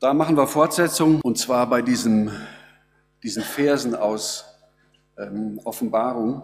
[0.00, 2.30] Da machen wir Fortsetzung und zwar bei diesem,
[3.22, 4.46] diesen Versen aus
[5.18, 6.42] ähm, Offenbarung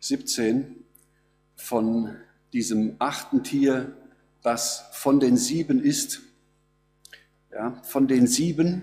[0.00, 0.84] 17
[1.56, 2.14] von
[2.52, 3.96] diesem achten Tier,
[4.42, 6.20] das von den sieben ist.
[7.50, 8.82] Ja, von den sieben,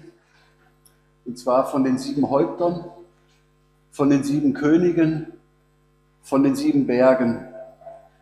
[1.26, 2.86] und zwar von den sieben Häuptern,
[3.92, 5.28] von den sieben Königen,
[6.24, 7.48] von den sieben Bergen.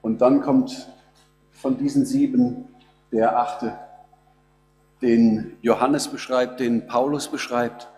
[0.02, 0.90] Und dann kommt
[1.54, 2.68] von diesen sieben
[3.14, 3.80] der achte
[5.04, 7.90] den Johannes beschreibt, den Paulus beschreibt,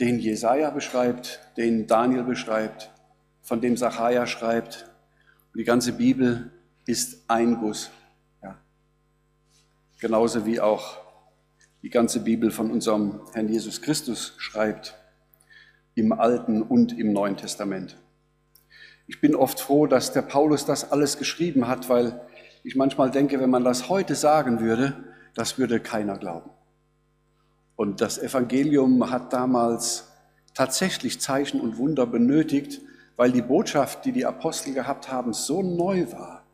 [0.00, 2.90] den Jesaja beschreibt, den Daniel beschreibt,
[3.42, 4.90] von dem Sacharja schreibt.
[5.52, 6.50] Und die ganze Bibel
[6.86, 7.90] ist ein Guss.
[8.42, 8.56] Ja.
[10.00, 10.96] Genauso wie auch
[11.82, 14.96] die ganze Bibel von unserem Herrn Jesus Christus schreibt,
[15.94, 17.98] im Alten und im Neuen Testament.
[19.06, 22.20] Ich bin oft froh, dass der Paulus das alles geschrieben hat, weil
[22.64, 26.50] ich manchmal denke, wenn man das heute sagen würde, das würde keiner glauben.
[27.76, 30.08] Und das Evangelium hat damals
[30.54, 32.80] tatsächlich Zeichen und Wunder benötigt,
[33.16, 36.44] weil die Botschaft, die die Apostel gehabt haben, so neu war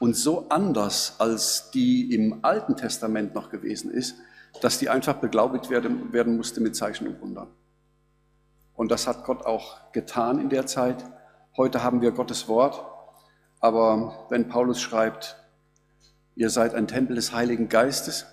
[0.00, 4.16] und so anders als die im Alten Testament noch gewesen ist,
[4.60, 7.48] dass die einfach beglaubigt werden, werden musste mit Zeichen und Wundern.
[8.74, 11.04] Und das hat Gott auch getan in der Zeit.
[11.56, 12.84] Heute haben wir Gottes Wort,
[13.60, 15.36] aber wenn Paulus schreibt,
[16.36, 18.26] ihr seid ein Tempel des Heiligen Geistes,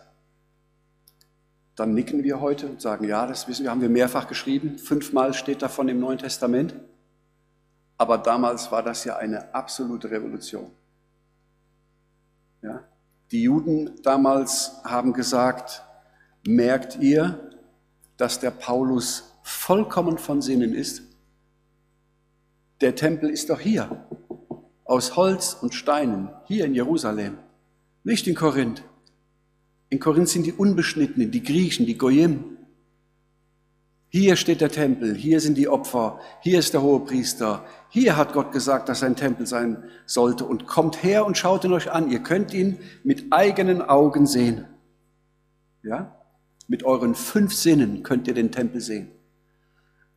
[1.76, 4.78] dann nicken wir heute und sagen, ja, das wissen wir, haben wir mehrfach geschrieben.
[4.78, 6.76] Fünfmal steht davon im Neuen Testament.
[7.98, 10.72] Aber damals war das ja eine absolute Revolution.
[12.62, 12.84] Ja?
[13.32, 15.84] Die Juden damals haben gesagt,
[16.46, 17.52] merkt ihr,
[18.18, 21.04] dass der Paulus vollkommen von Sinnen ist?
[22.82, 24.06] Der Tempel ist doch hier,
[24.84, 27.38] aus Holz und Steinen, hier in Jerusalem,
[28.04, 28.84] nicht in Korinth.
[29.90, 32.58] In Korinth sind die Unbeschnittenen, die Griechen, die Goyim.
[34.10, 37.66] Hier steht der Tempel, hier sind die Opfer, hier ist der hohe Priester.
[37.90, 40.46] Hier hat Gott gesagt, dass ein Tempel sein sollte.
[40.46, 42.10] Und kommt her und schaut ihn euch an.
[42.10, 44.66] Ihr könnt ihn mit eigenen Augen sehen.
[45.84, 46.16] Ja?
[46.68, 49.12] Mit euren fünf Sinnen könnt ihr den Tempel sehen.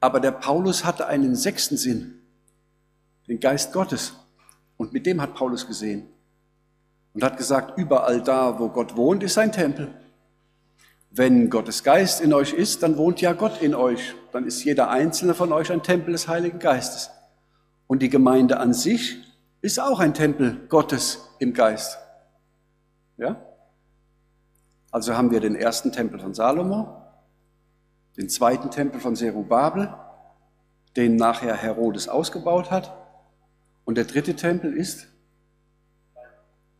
[0.01, 2.21] Aber der Paulus hatte einen sechsten Sinn,
[3.27, 4.15] den Geist Gottes.
[4.77, 6.14] Und mit dem hat Paulus gesehen
[7.15, 9.95] und hat gesagt, überall da, wo Gott wohnt, ist ein Tempel.
[11.11, 14.17] Wenn Gottes Geist in euch ist, dann wohnt ja Gott in euch.
[14.33, 17.11] Dann ist jeder einzelne von euch ein Tempel des Heiligen Geistes.
[17.87, 19.17] Und die Gemeinde an sich
[19.61, 21.99] ist auch ein Tempel Gottes im Geist.
[23.17, 23.41] Ja?
[24.91, 27.01] Also haben wir den ersten Tempel von Salomo,
[28.17, 29.95] den zweiten Tempel von Zerubabel,
[30.97, 32.93] den nachher Herodes ausgebaut hat.
[33.85, 35.07] Und der dritte Tempel ist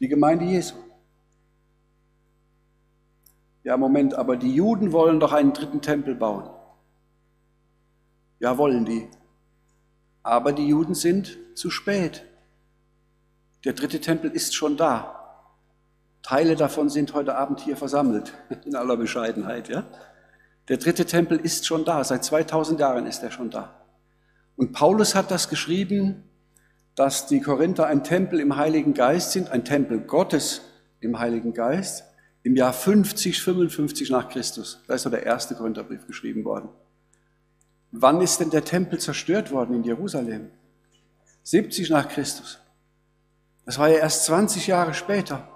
[0.01, 0.75] die Gemeinde Jesu.
[3.63, 6.51] Ja, Moment, aber die Juden wollen doch einen dritten Tempel bauen.
[8.39, 9.09] Ja, wollen die.
[10.23, 12.25] Aber die Juden sind zu spät.
[13.65, 15.25] Der dritte Tempel ist schon da.
[16.23, 18.35] Teile davon sind heute Abend hier versammelt,
[18.65, 19.85] in aller Bescheidenheit, ja.
[20.69, 23.75] Der dritte Tempel ist schon da, seit 2000 Jahren ist er schon da.
[24.57, 26.25] Und Paulus hat das geschrieben
[26.95, 30.63] dass die Korinther ein Tempel im Heiligen Geist sind, ein Tempel Gottes
[31.01, 32.05] im Heiligen Geist,
[32.43, 34.81] im Jahr 50, 55 nach Christus.
[34.87, 36.69] Da ist so der erste Korintherbrief geschrieben worden.
[37.91, 40.51] Wann ist denn der Tempel zerstört worden in Jerusalem?
[41.45, 42.59] 70 nach Christus.
[43.65, 45.49] Das war ja erst 20 Jahre später.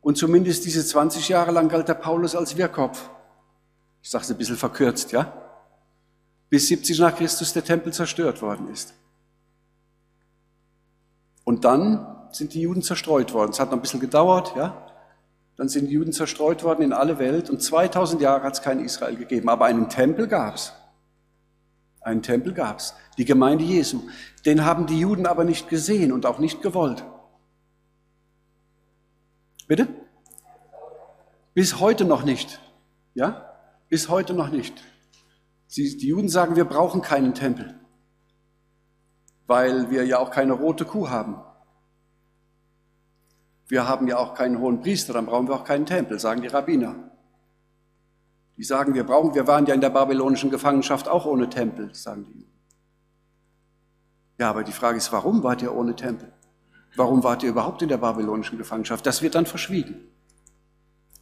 [0.00, 3.08] Und zumindest diese 20 Jahre lang galt der Paulus als Wirrkopf.
[4.02, 5.32] Ich sage es ein bisschen verkürzt, ja?
[6.50, 8.94] Bis 70 nach Christus der Tempel zerstört worden ist.
[11.44, 13.50] Und dann sind die Juden zerstreut worden.
[13.50, 14.80] Es hat noch ein bisschen gedauert, ja.
[15.56, 18.80] Dann sind die Juden zerstreut worden in alle Welt und 2000 Jahre hat es kein
[18.80, 19.48] Israel gegeben.
[19.48, 20.72] Aber einen Tempel gab es.
[22.00, 22.94] Einen Tempel gab es.
[23.18, 24.02] Die Gemeinde Jesu.
[24.44, 27.04] Den haben die Juden aber nicht gesehen und auch nicht gewollt.
[29.68, 29.86] Bitte?
[31.54, 32.60] Bis heute noch nicht.
[33.14, 33.54] Ja?
[33.88, 34.82] Bis heute noch nicht.
[35.68, 37.78] Sie, die Juden sagen, wir brauchen keinen Tempel
[39.46, 41.36] weil wir ja auch keine rote Kuh haben.
[43.66, 46.48] Wir haben ja auch keinen hohen Priester, dann brauchen wir auch keinen Tempel, sagen die
[46.48, 46.94] Rabbiner.
[48.56, 52.26] Die sagen, wir brauchen, wir waren ja in der babylonischen Gefangenschaft auch ohne Tempel, sagen
[52.32, 52.46] die.
[54.38, 56.32] Ja, aber die Frage ist, warum wart ihr ohne Tempel?
[56.96, 59.04] Warum wart ihr überhaupt in der babylonischen Gefangenschaft?
[59.06, 59.96] Das wird dann verschwiegen.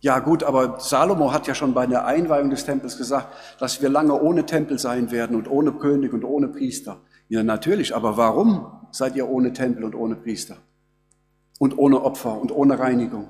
[0.01, 3.89] Ja gut, aber Salomo hat ja schon bei der Einweihung des Tempels gesagt, dass wir
[3.89, 7.01] lange ohne Tempel sein werden und ohne König und ohne Priester.
[7.33, 10.59] Ja, natürlich, aber warum seid ihr ohne Tempel und ohne Priester?
[11.59, 13.29] Und ohne Opfer und ohne Reinigung?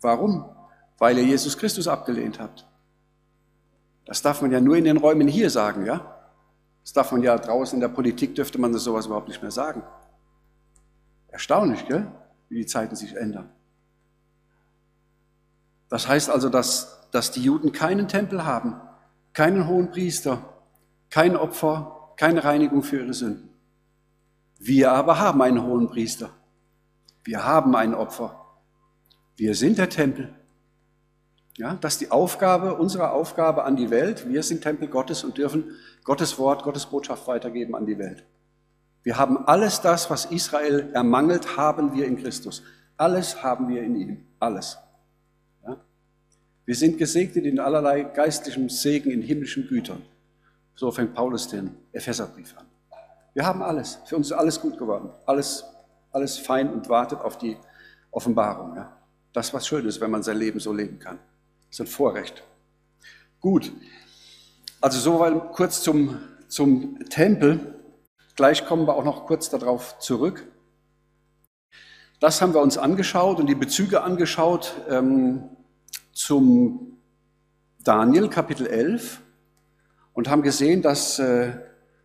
[0.00, 0.44] Warum?
[1.00, 2.66] weil ihr Jesus Christus abgelehnt habt.
[4.04, 6.14] Das darf man ja nur in den Räumen hier sagen, ja?
[6.82, 9.50] Das darf man ja draußen in der Politik, dürfte man das sowas überhaupt nicht mehr
[9.50, 9.82] sagen.
[11.28, 12.06] Erstaunlich, gell?
[12.50, 13.48] wie die Zeiten sich ändern.
[15.88, 18.78] Das heißt also, dass, dass die Juden keinen Tempel haben,
[19.32, 20.42] keinen hohen Priester,
[21.10, 23.50] kein Opfer, keine Reinigung für ihre Sünden.
[24.58, 26.30] Wir aber haben einen hohen Priester.
[27.24, 28.40] Wir haben ein Opfer.
[29.36, 30.34] Wir sind der Tempel.
[31.56, 34.28] Ja, das ist die Aufgabe, unsere Aufgabe an die Welt.
[34.28, 35.72] Wir sind Tempel Gottes und dürfen
[36.04, 38.24] Gottes Wort, Gottes Botschaft weitergeben an die Welt.
[39.02, 42.62] Wir haben alles das, was Israel ermangelt, haben wir in Christus.
[42.96, 44.26] Alles haben wir in ihm.
[44.38, 44.78] Alles.
[45.66, 45.80] Ja?
[46.66, 50.02] Wir sind gesegnet in allerlei geistlichem Segen, in himmlischen Gütern.
[50.80, 52.64] So fängt Paulus den Epheserbrief an.
[53.34, 53.98] Wir haben alles.
[54.06, 55.10] Für uns ist alles gut geworden.
[55.26, 55.62] Alles,
[56.10, 57.58] alles fein und wartet auf die
[58.10, 58.76] Offenbarung.
[58.76, 58.96] Ja?
[59.34, 61.18] Das, was schön ist, wenn man sein Leben so leben kann.
[61.68, 62.42] Das ist ein Vorrecht.
[63.42, 63.70] Gut.
[64.80, 66.18] Also soweit kurz zum,
[66.48, 67.74] zum Tempel.
[68.34, 70.50] Gleich kommen wir auch noch kurz darauf zurück.
[72.20, 75.44] Das haben wir uns angeschaut und die Bezüge angeschaut ähm,
[76.14, 76.96] zum
[77.84, 79.20] Daniel Kapitel 11
[80.12, 81.52] und haben gesehen, dass äh,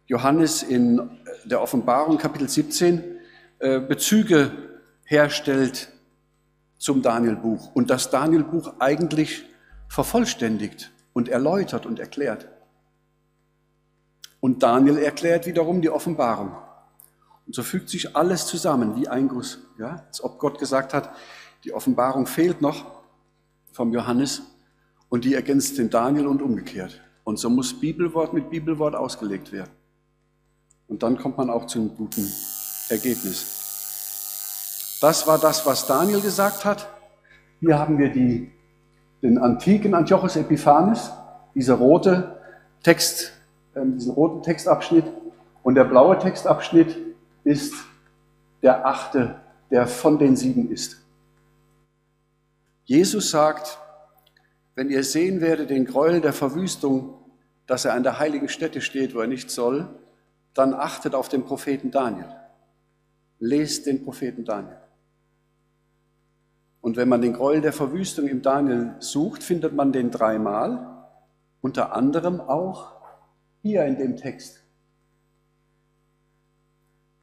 [0.08, 1.10] Johannes in
[1.46, 3.04] der Offenbarung Kapitel 17
[3.60, 4.52] äh, Bezüge
[5.04, 5.90] herstellt
[6.78, 9.46] zum Danielbuch und das Danielbuch eigentlich
[9.88, 12.48] vervollständigt und erläutert und erklärt.
[14.40, 16.56] Und Daniel erklärt wiederum die Offenbarung.
[17.48, 19.60] Und so fügt sich alles zusammen wie ein Guss.
[19.80, 20.04] Ja?
[20.08, 21.16] Als ob Gott gesagt hat,
[21.64, 22.86] die Offenbarung fehlt noch
[23.72, 24.42] vom Johannes
[25.10, 27.02] und die ergänzt den Daniel und umgekehrt.
[27.26, 29.72] Und so muss Bibelwort mit Bibelwort ausgelegt werden.
[30.88, 32.32] Und dann kommt man auch zu einem guten
[32.88, 34.98] Ergebnis.
[35.02, 36.88] Das war das, was Daniel gesagt hat.
[37.60, 38.52] Hier haben wir die,
[39.22, 41.12] den antiken Antiochus Epiphanes,
[41.54, 42.40] dieser rote
[42.84, 43.34] Text
[43.76, 45.06] ähm, diesen roten Textabschnitt.
[45.64, 46.96] Und der blaue Textabschnitt
[47.44, 47.74] ist
[48.62, 49.36] der achte,
[49.70, 51.02] der von den sieben ist.
[52.86, 53.80] Jesus sagt,
[54.76, 57.16] wenn ihr sehen werdet den Gräuel der Verwüstung,
[57.66, 59.88] dass er an der heiligen Stätte steht, wo er nicht soll,
[60.54, 62.30] dann achtet auf den Propheten Daniel.
[63.40, 64.78] Lest den Propheten Daniel.
[66.82, 71.08] Und wenn man den Gräuel der Verwüstung im Daniel sucht, findet man den dreimal,
[71.62, 72.92] unter anderem auch
[73.64, 74.62] hier in dem Text.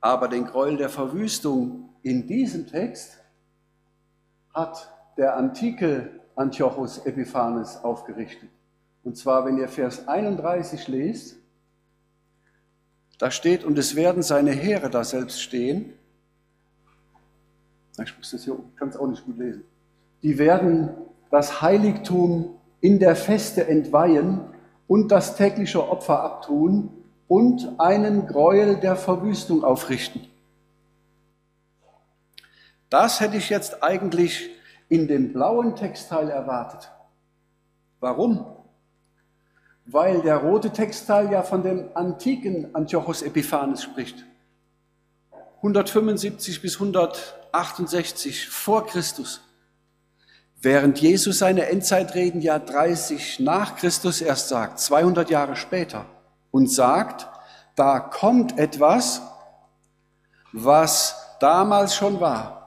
[0.00, 3.18] Aber den Gräuel der Verwüstung in diesem Text
[4.52, 8.48] hat der antike Antiochus Epiphanes aufgerichtet.
[9.04, 11.36] Und zwar, wenn ihr Vers 31 lest,
[13.18, 15.92] da steht, und es werden seine Heere da selbst stehen.
[18.02, 19.64] Ich muss das hier, kann es auch nicht gut lesen.
[20.22, 20.90] Die werden
[21.30, 24.40] das Heiligtum in der Feste entweihen
[24.88, 26.90] und das tägliche Opfer abtun
[27.28, 30.26] und einen Gräuel der Verwüstung aufrichten.
[32.90, 34.50] Das hätte ich jetzt eigentlich
[34.92, 36.90] in dem blauen Textteil erwartet.
[37.98, 38.44] Warum?
[39.86, 44.26] Weil der rote Textteil ja von dem antiken Antiochus Epiphanes spricht.
[45.56, 49.40] 175 bis 168 vor Christus.
[50.60, 56.04] Während Jesus seine Endzeitreden ja 30 nach Christus erst sagt, 200 Jahre später,
[56.50, 57.26] und sagt,
[57.76, 59.22] da kommt etwas,
[60.52, 62.61] was damals schon war.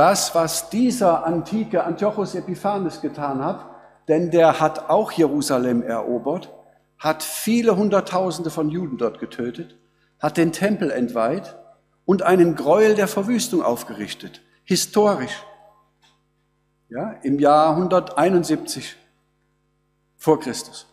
[0.00, 3.66] Das, was dieser antike Antiochus Epiphanes getan hat,
[4.08, 6.50] denn der hat auch Jerusalem erobert,
[6.98, 9.76] hat viele Hunderttausende von Juden dort getötet,
[10.18, 11.54] hat den Tempel entweiht
[12.06, 15.44] und einen Gräuel der Verwüstung aufgerichtet, historisch
[16.88, 18.96] ja, im Jahr 171
[20.16, 20.86] vor Christus.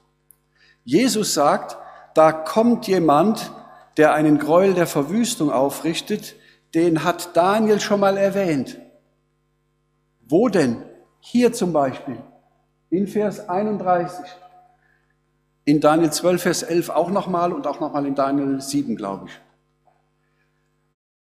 [0.84, 1.78] Jesus sagt,
[2.14, 3.54] da kommt jemand,
[3.96, 6.36] der einen Gräuel der Verwüstung aufrichtet,
[6.76, 8.82] den hat Daniel schon mal erwähnt.
[10.30, 10.84] Wo denn?
[11.20, 12.18] Hier zum Beispiel,
[12.90, 14.26] in Vers 31.
[15.66, 19.42] In Daniel 12, Vers 11 auch nochmal und auch nochmal in Daniel 7, glaube ich.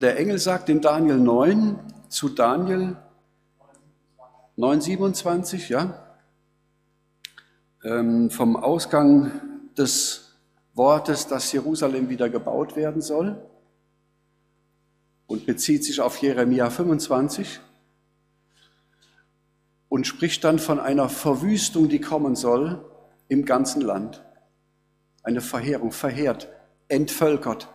[0.02, 2.96] Der Engel sagt in Daniel 9 zu Daniel,
[4.56, 6.16] 927, ja,
[7.84, 9.32] ähm, vom Ausgang
[9.78, 10.38] des
[10.74, 13.42] Wortes, dass Jerusalem wieder gebaut werden soll
[15.28, 17.62] und bezieht sich auf Jeremia 25
[19.90, 22.86] und spricht dann von einer Verwüstung, die kommen soll
[23.28, 24.24] im ganzen Land.
[25.24, 26.48] Eine Verheerung, verheert,
[26.88, 27.68] entvölkert,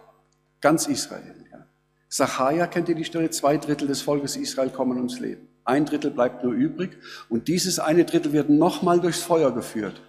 [0.61, 1.45] ganz Israel.
[1.53, 1.67] Ja.
[2.09, 5.49] Sacharja kennt ihr die Stelle, zwei Drittel des Volkes Israel kommen ums Leben.
[5.65, 10.01] Ein Drittel bleibt nur übrig und dieses eine Drittel wird nochmal durchs Feuer geführt,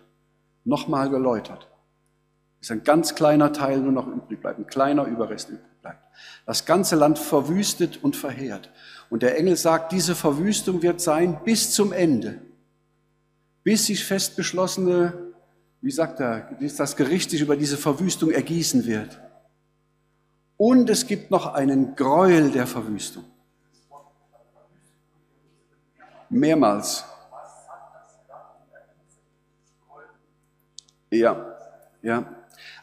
[0.63, 1.69] nochmal geläutert.
[2.59, 6.03] Ist ein ganz kleiner Teil nur noch übrig bleibt, ein kleiner Überrest übrig bleibt.
[6.45, 8.71] Das ganze Land verwüstet und verheert.
[9.09, 12.39] Und der Engel sagt, diese Verwüstung wird sein bis zum Ende,
[13.63, 15.33] bis sich fest beschlossene,
[15.81, 19.19] wie sagt er, das Gericht sich über diese Verwüstung ergießen wird.
[20.57, 23.25] Und es gibt noch einen Gräuel der Verwüstung.
[26.29, 27.05] Mehrmals.
[31.11, 31.55] Ja,
[32.01, 32.25] ja.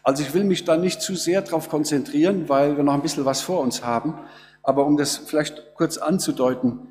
[0.02, 3.24] Also ich will mich da nicht zu sehr darauf konzentrieren, weil wir noch ein bisschen
[3.24, 4.18] was vor uns haben.
[4.62, 6.88] Aber um das vielleicht kurz anzudeuten,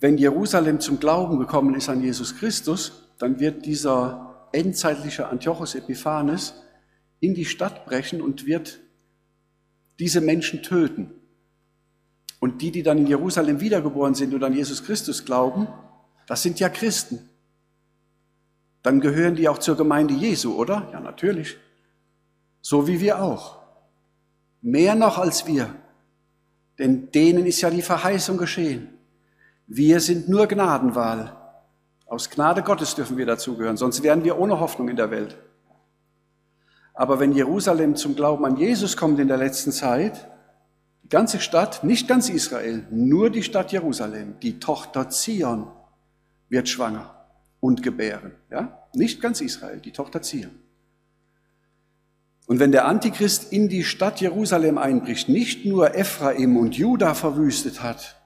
[0.00, 6.54] wenn Jerusalem zum Glauben gekommen ist an Jesus Christus, dann wird dieser endzeitliche Antiochus Epiphanes
[7.20, 8.80] in die Stadt brechen und wird
[10.00, 11.12] diese Menschen töten.
[12.40, 15.68] Und die, die dann in Jerusalem wiedergeboren sind und an Jesus Christus glauben,
[16.26, 17.30] das sind ja Christen.
[18.82, 20.88] Dann gehören die auch zur Gemeinde Jesu, oder?
[20.92, 21.56] Ja, natürlich.
[22.60, 23.60] So wie wir auch.
[24.60, 25.72] Mehr noch als wir.
[26.78, 28.88] Denn denen ist ja die Verheißung geschehen.
[29.66, 31.36] Wir sind nur Gnadenwahl.
[32.06, 35.38] Aus Gnade Gottes dürfen wir dazugehören, sonst wären wir ohne Hoffnung in der Welt.
[36.94, 40.28] Aber wenn Jerusalem zum Glauben an Jesus kommt in der letzten Zeit,
[41.04, 45.68] die ganze Stadt, nicht ganz Israel, nur die Stadt Jerusalem, die Tochter Zion
[46.48, 47.26] wird schwanger
[47.60, 48.32] und gebären.
[48.50, 48.86] Ja?
[48.94, 50.61] Nicht ganz Israel, die Tochter Zion.
[52.46, 57.82] Und wenn der Antichrist in die Stadt Jerusalem einbricht, nicht nur Ephraim und Juda verwüstet
[57.82, 58.20] hat,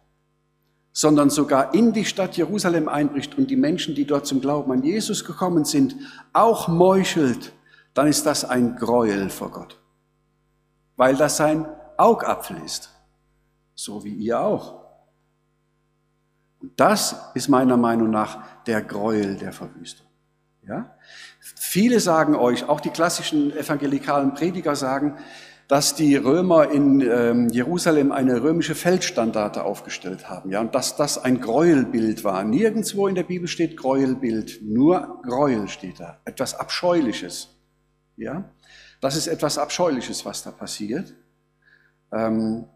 [0.92, 4.82] sondern sogar in die Stadt Jerusalem einbricht und die Menschen, die dort zum Glauben an
[4.82, 5.94] Jesus gekommen sind,
[6.32, 7.52] auch meuchelt,
[7.92, 9.78] dann ist das ein Gräuel vor Gott,
[10.96, 11.66] weil das sein
[11.98, 12.90] Augapfel ist,
[13.74, 14.86] so wie ihr auch.
[16.60, 20.06] Und das ist meiner Meinung nach der Gräuel der Verwüstung.
[20.66, 20.96] Ja?
[21.54, 25.16] Viele sagen euch, auch die klassischen evangelikalen Prediger sagen,
[25.68, 31.18] dass die Römer in ähm, Jerusalem eine römische Feldstandarte aufgestellt haben, ja, und dass das
[31.18, 32.44] ein Gräuelbild war.
[32.44, 37.48] Nirgendwo in der Bibel steht Gräuelbild, nur Gräuel steht da, etwas Abscheuliches.
[38.16, 38.44] Ja,
[39.00, 41.14] das ist etwas Abscheuliches, was da passiert,
[42.12, 42.66] ähm,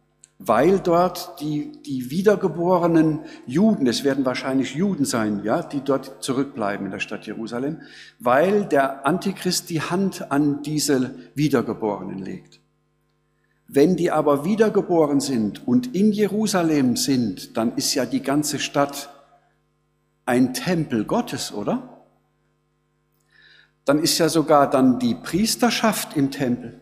[0.43, 6.87] weil dort die, die wiedergeborenen Juden, es werden wahrscheinlich Juden sein, ja, die dort zurückbleiben
[6.87, 7.83] in der Stadt Jerusalem,
[8.19, 12.61] weil der Antichrist die Hand an diese Wiedergeborenen legt.
[13.69, 19.11] Wenn die aber wiedergeboren sind und in Jerusalem sind, dann ist ja die ganze Stadt
[20.25, 21.91] ein Tempel Gottes, oder?
[23.91, 26.80] dann ist ja sogar dann die Priesterschaft im Tempel.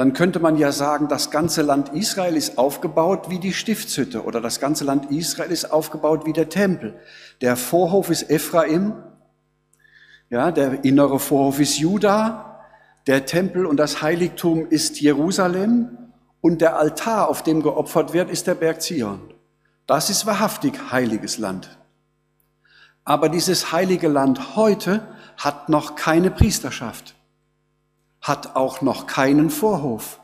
[0.00, 4.40] Dann könnte man ja sagen, das ganze Land Israel ist aufgebaut wie die Stiftshütte oder
[4.40, 6.98] das ganze Land Israel ist aufgebaut wie der Tempel.
[7.42, 8.94] Der Vorhof ist Ephraim,
[10.30, 12.62] ja, der innere Vorhof ist Juda,
[13.06, 15.98] der Tempel und das Heiligtum ist Jerusalem
[16.40, 19.20] und der Altar, auf dem geopfert wird, ist der Berg Zion.
[19.86, 21.78] Das ist wahrhaftig heiliges Land.
[23.04, 27.16] Aber dieses heilige Land heute hat noch keine Priesterschaft,
[28.20, 30.20] hat auch noch keinen Vorhof,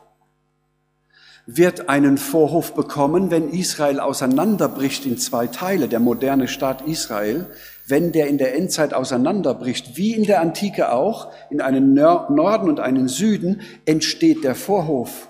[1.45, 7.47] wird einen Vorhof bekommen, wenn Israel auseinanderbricht in zwei Teile, der moderne Staat Israel,
[7.87, 12.79] wenn der in der Endzeit auseinanderbricht, wie in der Antike auch, in einen Norden und
[12.81, 15.29] einen Süden, entsteht der Vorhof.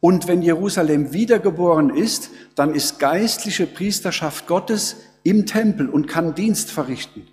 [0.00, 6.70] Und wenn Jerusalem wiedergeboren ist, dann ist geistliche Priesterschaft Gottes im Tempel und kann Dienst
[6.70, 7.26] verrichten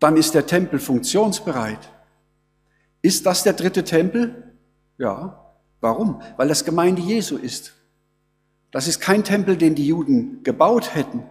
[0.00, 1.90] dann ist der Tempel funktionsbereit.
[3.02, 4.54] Ist das der dritte Tempel?
[4.98, 5.54] Ja.
[5.80, 6.20] Warum?
[6.36, 7.74] Weil das Gemeinde Jesu ist.
[8.70, 11.24] Das ist kein Tempel, den die Juden gebaut hätten,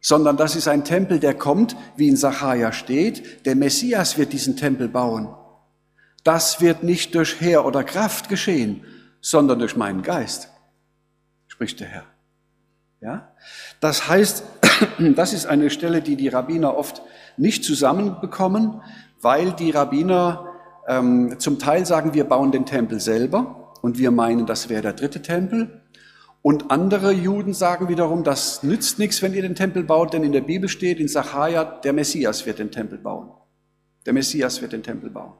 [0.00, 4.56] sondern das ist ein Tempel, der kommt, wie in Sacharja steht, der Messias wird diesen
[4.56, 5.34] Tempel bauen.
[6.22, 8.84] Das wird nicht durch Heer oder Kraft geschehen,
[9.20, 10.50] sondern durch meinen Geist,
[11.48, 12.15] spricht der Herr.
[13.00, 13.32] Ja?
[13.80, 14.44] Das heißt,
[15.16, 17.02] das ist eine Stelle, die die Rabbiner oft
[17.36, 18.82] nicht zusammenbekommen,
[19.20, 20.52] weil die Rabbiner
[20.88, 24.92] ähm, zum Teil sagen, wir bauen den Tempel selber und wir meinen, das wäre der
[24.92, 25.82] dritte Tempel.
[26.42, 30.32] Und andere Juden sagen wiederum, das nützt nichts, wenn ihr den Tempel baut, denn in
[30.32, 33.30] der Bibel steht, in Sacharja, der Messias wird den Tempel bauen.
[34.06, 35.32] Der Messias wird den Tempel bauen.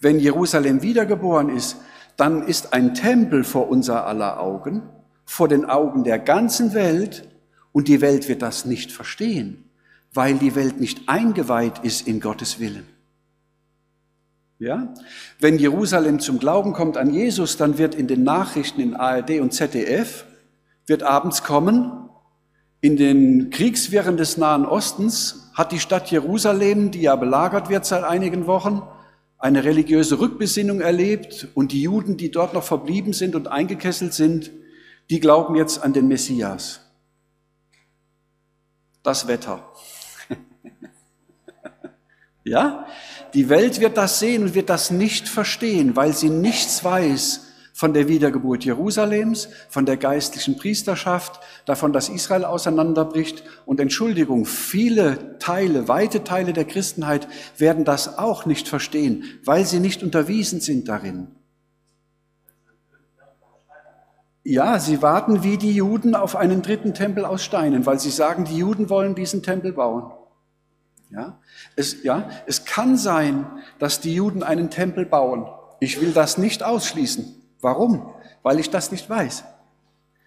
[0.00, 1.78] Wenn Jerusalem wiedergeboren ist,
[2.18, 4.82] dann ist ein Tempel vor unser aller Augen,
[5.24, 7.28] vor den Augen der ganzen Welt,
[7.72, 9.64] und die Welt wird das nicht verstehen
[10.14, 12.86] weil die Welt nicht eingeweiht ist in Gottes Willen.
[14.60, 14.94] Ja?
[15.40, 19.52] Wenn Jerusalem zum Glauben kommt an Jesus, dann wird in den Nachrichten in ARD und
[19.52, 20.24] ZDF,
[20.86, 22.08] wird abends kommen,
[22.80, 28.04] in den Kriegswirren des Nahen Ostens hat die Stadt Jerusalem, die ja belagert wird seit
[28.04, 28.82] einigen Wochen,
[29.38, 34.50] eine religiöse Rückbesinnung erlebt und die Juden, die dort noch verblieben sind und eingekesselt sind,
[35.10, 36.80] die glauben jetzt an den Messias.
[39.02, 39.70] Das Wetter.
[42.44, 42.86] ja?
[43.34, 47.92] Die Welt wird das sehen und wird das nicht verstehen, weil sie nichts weiß von
[47.92, 53.42] der Wiedergeburt Jerusalems, von der geistlichen Priesterschaft, davon, dass Israel auseinanderbricht.
[53.66, 57.26] Und Entschuldigung, viele Teile, weite Teile der Christenheit
[57.58, 61.26] werden das auch nicht verstehen, weil sie nicht unterwiesen sind darin.
[64.46, 68.44] Ja, sie warten wie die Juden auf einen dritten Tempel aus Steinen, weil sie sagen,
[68.44, 70.12] die Juden wollen diesen Tempel bauen.
[71.10, 71.38] Ja,
[71.76, 73.46] es, ja, es kann sein,
[73.78, 75.46] dass die Juden einen Tempel bauen.
[75.80, 77.34] Ich will das nicht ausschließen.
[77.60, 78.10] Warum?
[78.42, 79.44] Weil ich das nicht weiß.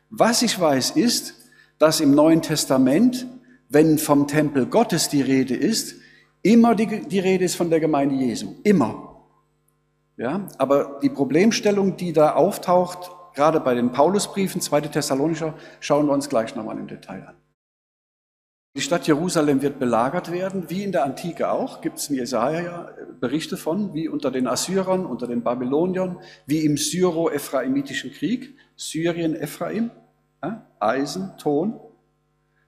[0.10, 1.36] Was ich weiß ist,
[1.78, 3.28] dass im Neuen Testament,
[3.70, 5.96] wenn vom Tempel Gottes die Rede ist,
[6.42, 8.56] immer die, die Rede ist von der Gemeinde Jesu.
[8.64, 9.26] Immer.
[10.16, 14.82] Ja, aber die Problemstellung, die da auftaucht, gerade bei den Paulusbriefen, 2.
[14.82, 17.36] Thessalonischer, schauen wir uns gleich nochmal im Detail an.
[18.76, 22.90] Die Stadt Jerusalem wird belagert werden, wie in der Antike auch, gibt es in Jesaja
[23.20, 29.92] Berichte von, wie unter den Assyrern, unter den Babyloniern, wie im Syro-Ephraimitischen Krieg, Syrien, Ephraim,
[30.44, 31.80] ja, Eisen, Ton,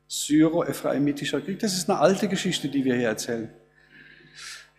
[0.08, 1.60] Syro-Ephraimischer Krieg.
[1.60, 3.52] Das ist eine alte Geschichte, die wir hier erzählen.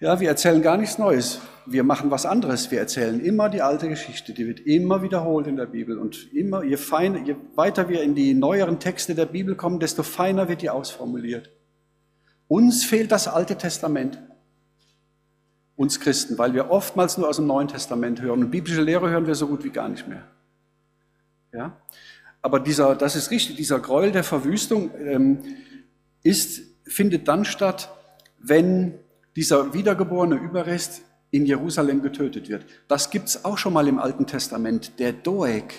[0.01, 1.41] Ja, wir erzählen gar nichts Neues.
[1.67, 2.71] Wir machen was anderes.
[2.71, 4.33] Wir erzählen immer die alte Geschichte.
[4.33, 5.99] Die wird immer wiederholt in der Bibel.
[5.99, 10.03] Und immer, je, feiner, je weiter wir in die neueren Texte der Bibel kommen, desto
[10.03, 11.51] feiner wird die ausformuliert.
[12.49, 14.21] Uns fehlt das Alte Testament.
[15.77, 18.45] Uns Christen, weil wir oftmals nur aus dem Neuen Testament hören.
[18.45, 20.25] Und biblische Lehre hören wir so gut wie gar nicht mehr.
[21.53, 21.77] Ja?
[22.43, 25.39] Aber dieser, das ist richtig, dieser Gräuel der Verwüstung ähm,
[26.23, 27.91] ist, findet dann statt,
[28.39, 28.95] wenn
[29.37, 32.65] dieser wiedergeborene Überrest in Jerusalem getötet wird.
[32.89, 34.99] Das gibt es auch schon mal im Alten Testament.
[34.99, 35.73] Der Doeg,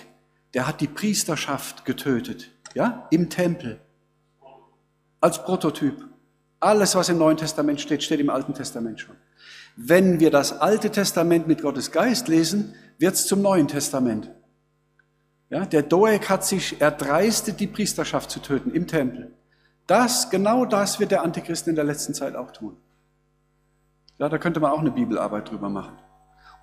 [0.54, 3.80] der hat die Priesterschaft getötet, ja, im Tempel.
[5.20, 6.08] Als Prototyp.
[6.58, 9.16] Alles, was im Neuen Testament steht, steht im Alten Testament schon.
[9.76, 14.30] Wenn wir das Alte Testament mit Gottes Geist lesen, wird es zum Neuen Testament.
[15.50, 19.32] Ja, der Doeg hat sich erdreistet, die Priesterschaft zu töten im Tempel.
[19.86, 22.76] Das, genau das wird der Antichrist in der letzten Zeit auch tun.
[24.22, 25.98] Ja, da könnte man auch eine Bibelarbeit drüber machen.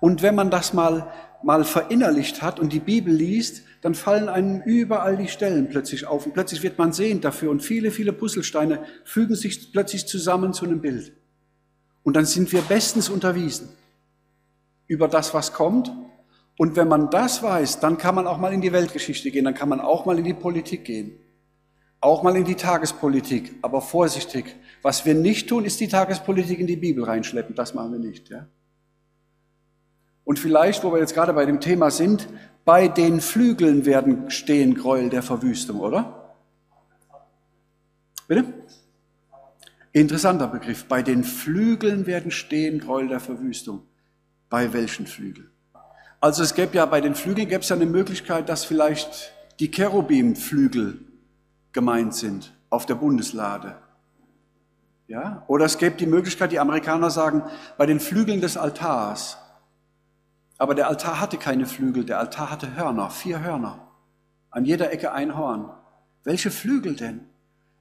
[0.00, 4.62] Und wenn man das mal, mal verinnerlicht hat und die Bibel liest, dann fallen einem
[4.62, 8.82] überall die Stellen plötzlich auf und plötzlich wird man sehend dafür und viele, viele Puzzlesteine
[9.04, 11.12] fügen sich plötzlich zusammen zu einem Bild.
[12.02, 13.68] Und dann sind wir bestens unterwiesen
[14.86, 15.92] über das, was kommt.
[16.56, 19.54] Und wenn man das weiß, dann kann man auch mal in die Weltgeschichte gehen, dann
[19.54, 21.18] kann man auch mal in die Politik gehen.
[22.00, 24.56] Auch mal in die Tagespolitik, aber vorsichtig.
[24.82, 27.54] Was wir nicht tun, ist die Tagespolitik in die Bibel reinschleppen.
[27.54, 28.30] Das machen wir nicht.
[28.30, 28.46] Ja?
[30.24, 32.28] Und vielleicht, wo wir jetzt gerade bei dem Thema sind,
[32.64, 36.36] bei den Flügeln werden stehen Gräuel der Verwüstung, oder?
[38.26, 38.44] Bitte?
[39.92, 40.84] Interessanter Begriff.
[40.84, 43.82] Bei den Flügeln werden stehen Gräuel der Verwüstung.
[44.48, 45.50] Bei welchen Flügeln?
[46.20, 49.70] Also es gäbe ja bei den Flügeln gäbe es ja eine Möglichkeit, dass vielleicht die
[49.70, 51.09] Cherubim-Flügel
[51.72, 53.76] gemeint sind auf der Bundeslade.
[55.08, 55.42] Ja?
[55.48, 57.42] Oder es gäbe die Möglichkeit, die Amerikaner sagen,
[57.76, 59.38] bei den Flügeln des Altars.
[60.56, 63.88] Aber der Altar hatte keine Flügel, der Altar hatte Hörner, vier Hörner.
[64.50, 65.70] An jeder Ecke ein Horn.
[66.22, 67.22] Welche Flügel denn?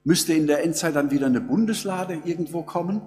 [0.04, 3.02] Müsste in der Endzeit dann wieder eine Bundeslade irgendwo kommen?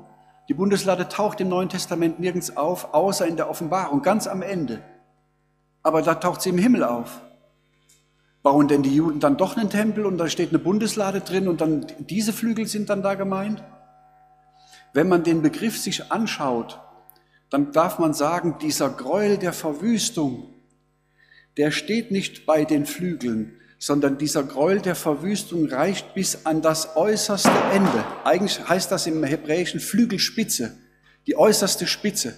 [0.48, 4.82] Die Bundeslade taucht im Neuen Testament nirgends auf, außer in der Offenbarung, ganz am Ende.
[5.82, 7.22] Aber da taucht sie im Himmel auf.
[8.42, 11.60] Bauen denn die Juden dann doch einen Tempel und da steht eine Bundeslade drin und
[11.60, 13.62] dann diese Flügel sind dann da gemeint?
[14.92, 16.80] Wenn man den Begriff sich anschaut,
[17.50, 20.54] dann darf man sagen, dieser Gräuel der Verwüstung,
[21.56, 26.96] der steht nicht bei den Flügeln, sondern dieser Gräuel der Verwüstung reicht bis an das
[26.96, 28.04] äußerste Ende.
[28.24, 30.76] Eigentlich heißt das im Hebräischen Flügelspitze,
[31.26, 32.34] die äußerste Spitze.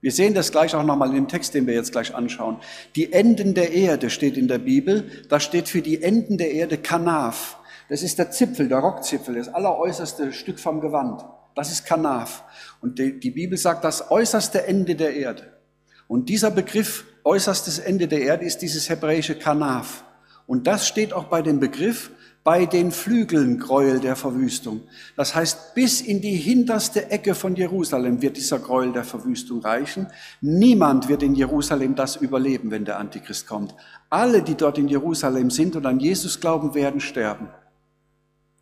[0.00, 2.58] Wir sehen das gleich auch nochmal in dem Text, den wir jetzt gleich anschauen.
[2.94, 5.10] Die Enden der Erde steht in der Bibel.
[5.28, 7.58] Da steht für die Enden der Erde Kanaf.
[7.88, 11.24] Das ist der Zipfel, der Rockzipfel, das alleräußerste Stück vom Gewand.
[11.54, 12.44] Das ist Kanaf.
[12.80, 15.58] Und die, die Bibel sagt das äußerste Ende der Erde.
[16.06, 20.04] Und dieser Begriff äußerstes Ende der Erde ist dieses hebräische Kanaf.
[20.46, 22.10] Und das steht auch bei dem Begriff,
[22.44, 24.82] bei den Flügeln Gräuel der Verwüstung.
[25.16, 30.06] Das heißt, bis in die hinterste Ecke von Jerusalem wird dieser Gräuel der Verwüstung reichen.
[30.40, 33.74] Niemand wird in Jerusalem das überleben, wenn der Antichrist kommt.
[34.08, 37.48] Alle, die dort in Jerusalem sind und an Jesus glauben, werden sterben.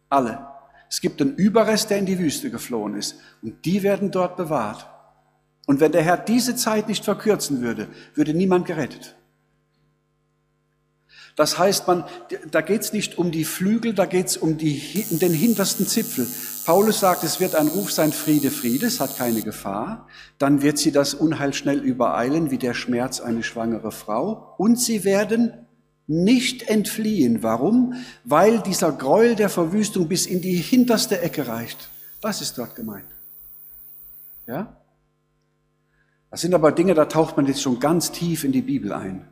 [0.09, 0.47] Alle.
[0.89, 3.17] Es gibt einen Überrest, der in die Wüste geflohen ist.
[3.43, 4.89] Und die werden dort bewahrt.
[5.67, 9.17] Und wenn der Herr diese Zeit nicht verkürzen würde, würde niemand gerettet.
[11.37, 12.05] Das heißt, man,
[12.51, 15.87] da geht es nicht um die Flügel, da geht es um, die, um den hintersten
[15.87, 16.27] Zipfel.
[16.65, 20.09] Paulus sagt, es wird ein Ruf sein, Friede, Friede, es hat keine Gefahr.
[20.39, 24.55] Dann wird sie das Unheil schnell übereilen, wie der Schmerz eine schwangere Frau.
[24.57, 25.67] Und sie werden
[26.07, 27.43] nicht entfliehen.
[27.43, 27.95] Warum?
[28.25, 31.91] Weil dieser Gräuel der Verwüstung bis in die hinterste Ecke reicht.
[32.23, 33.07] Das ist dort gemeint.
[34.47, 34.77] Ja?
[36.31, 39.29] Das sind aber Dinge, da taucht man jetzt schon ganz tief in die Bibel ein.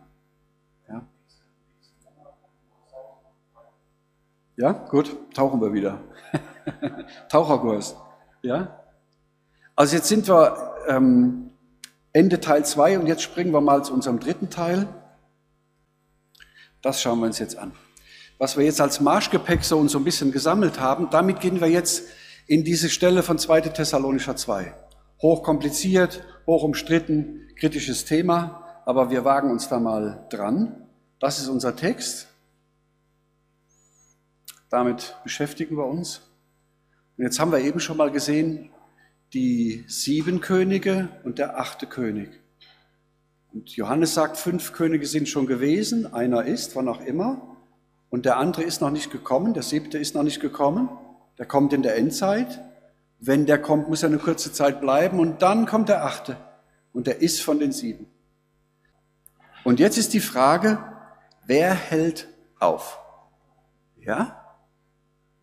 [4.56, 6.00] Ja, gut, tauchen wir wieder.
[7.28, 7.96] Taucherkurs.
[8.42, 8.84] Ja?
[9.74, 11.50] Also jetzt sind wir ähm,
[12.12, 14.86] Ende Teil 2 und jetzt springen wir mal zu unserem dritten Teil.
[16.82, 17.72] Das schauen wir uns jetzt an.
[18.38, 21.68] Was wir jetzt als Marschgepäck so und so ein bisschen gesammelt haben, damit gehen wir
[21.68, 22.04] jetzt
[22.46, 23.62] in diese Stelle von 2.
[23.62, 24.74] Thessalonischer 2.
[25.22, 30.86] Hochkompliziert, hoch umstritten, kritisches Thema, aber wir wagen uns da mal dran.
[31.18, 32.28] Das ist unser Text.
[34.74, 36.20] Damit beschäftigen wir uns.
[37.16, 38.70] Und jetzt haben wir eben schon mal gesehen,
[39.32, 42.40] die sieben Könige und der achte König.
[43.52, 47.56] Und Johannes sagt, fünf Könige sind schon gewesen, einer ist, wann auch immer,
[48.10, 50.88] und der andere ist noch nicht gekommen, der siebte ist noch nicht gekommen,
[51.38, 52.60] der kommt in der Endzeit.
[53.20, 56.36] Wenn der kommt, muss er eine kurze Zeit bleiben und dann kommt der achte
[56.92, 58.08] und der ist von den sieben.
[59.62, 60.82] Und jetzt ist die Frage,
[61.46, 62.26] wer hält
[62.58, 62.98] auf?
[64.00, 64.40] Ja?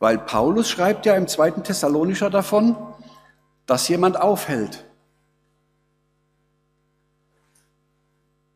[0.01, 2.75] Weil Paulus schreibt ja im zweiten Thessalonischer davon,
[3.67, 4.83] dass jemand aufhält.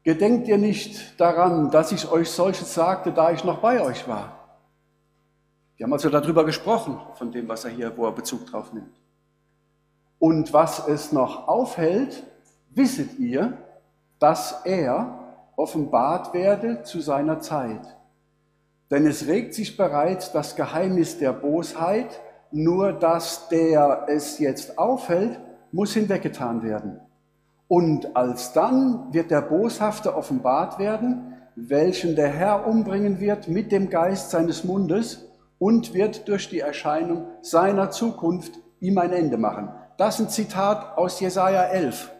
[0.01, 4.57] Gedenkt ihr nicht daran, dass ich euch solches sagte, da ich noch bei euch war?
[5.77, 8.99] Wir haben also darüber gesprochen, von dem, was er hier, wo er Bezug drauf nimmt.
[10.17, 12.23] Und was es noch aufhält,
[12.71, 13.55] wisset ihr,
[14.17, 15.19] dass er
[15.55, 17.94] offenbart werde zu seiner Zeit.
[18.91, 22.21] Denn es regt sich bereits das Geheimnis der Bosheit,
[22.51, 25.39] nur dass der es jetzt aufhält,
[25.71, 26.99] muss hinweggetan werden.
[27.67, 34.29] Und alsdann wird der Boshafte offenbart werden, welchen der Herr umbringen wird mit dem Geist
[34.29, 39.69] seines Mundes und wird durch die Erscheinung seiner Zukunft ihm ein Ende machen.
[39.97, 42.11] Das ist ein Zitat aus Jesaja 11.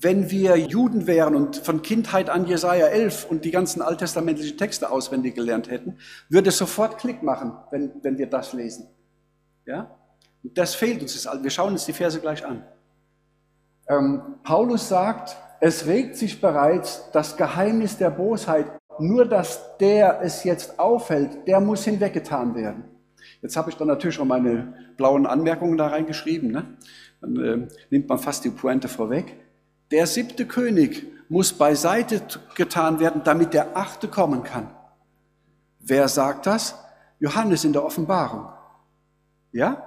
[0.00, 4.90] Wenn wir Juden wären und von Kindheit an Jesaja 11 und die ganzen alttestamentlichen Texte
[4.90, 8.86] auswendig gelernt hätten, würde es sofort Klick machen, wenn, wenn wir das lesen.
[9.66, 9.96] Ja?
[10.42, 11.28] Das fehlt uns.
[11.42, 12.64] Wir schauen uns die Verse gleich an.
[13.88, 18.66] Ähm, Paulus sagt, es regt sich bereits das Geheimnis der Bosheit,
[19.00, 22.84] nur dass der es jetzt aufhält, der muss hinweggetan werden.
[23.42, 26.50] Jetzt habe ich dann natürlich schon meine blauen Anmerkungen da reingeschrieben.
[26.50, 26.76] Ne?
[27.20, 29.36] Dann äh, nimmt man fast die Pointe vorweg.
[29.90, 32.22] Der siebte König muss beiseite
[32.54, 34.70] getan werden, damit der achte kommen kann.
[35.80, 36.74] Wer sagt das?
[37.18, 38.48] Johannes in der Offenbarung.
[39.52, 39.82] Ja?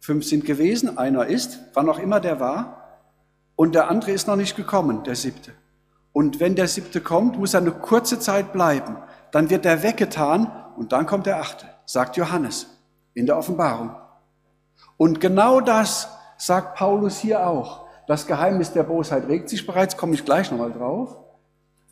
[0.00, 2.98] Fünf sind gewesen, einer ist, wann auch immer der war,
[3.54, 5.52] und der andere ist noch nicht gekommen, der siebte.
[6.12, 8.96] Und wenn der siebte kommt, muss er eine kurze Zeit bleiben.
[9.30, 12.66] Dann wird er weggetan und dann kommt der achte, sagt Johannes
[13.12, 13.94] in der Offenbarung.
[14.96, 17.86] Und genau das sagt Paulus hier auch.
[18.10, 21.16] Das Geheimnis der Bosheit regt sich bereits, komme ich gleich nochmal drauf.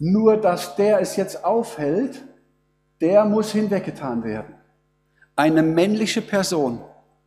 [0.01, 2.25] Nur, dass der es jetzt aufhält,
[3.01, 4.53] der muss hinweggetan werden.
[5.37, 6.81] Eine männliche Person,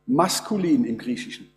[0.04, 1.50] maskulin im Griechischen.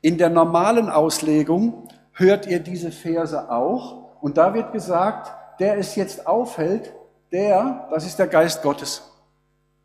[0.00, 5.94] In der normalen Auslegung hört ihr diese Verse auch und da wird gesagt, der es
[5.94, 6.90] jetzt aufhält,
[7.32, 9.02] der, das ist der Geist Gottes.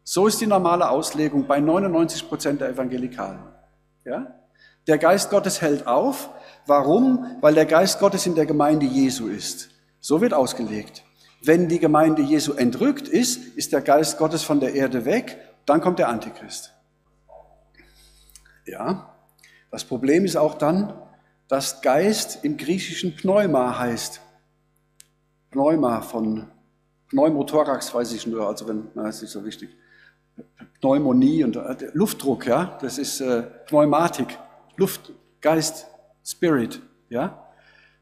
[0.05, 3.39] So ist die normale Auslegung bei 99 Prozent der Evangelikalen.
[4.05, 4.39] Ja?
[4.88, 6.30] Der Geist Gottes hält auf.
[6.65, 7.38] Warum?
[7.41, 9.69] Weil der Geist Gottes in der Gemeinde Jesu ist.
[10.00, 11.04] So wird ausgelegt.
[11.41, 15.82] Wenn die Gemeinde Jesu entrückt ist, ist der Geist Gottes von der Erde weg, dann
[15.82, 16.74] kommt der Antichrist.
[18.65, 19.13] Ja,
[19.72, 20.93] das Problem ist auch dann,
[21.50, 24.22] dass Geist im Griechischen Pneuma heißt.
[25.52, 26.48] Pneuma von
[27.10, 29.69] Pneumothorax weiß ich nur, also wenn, na, ist nicht so wichtig.
[30.80, 34.38] Pneumonie und äh, Luftdruck, ja, das ist äh, Pneumatik.
[34.75, 35.88] Luft, Geist,
[36.23, 37.47] Spirit, ja?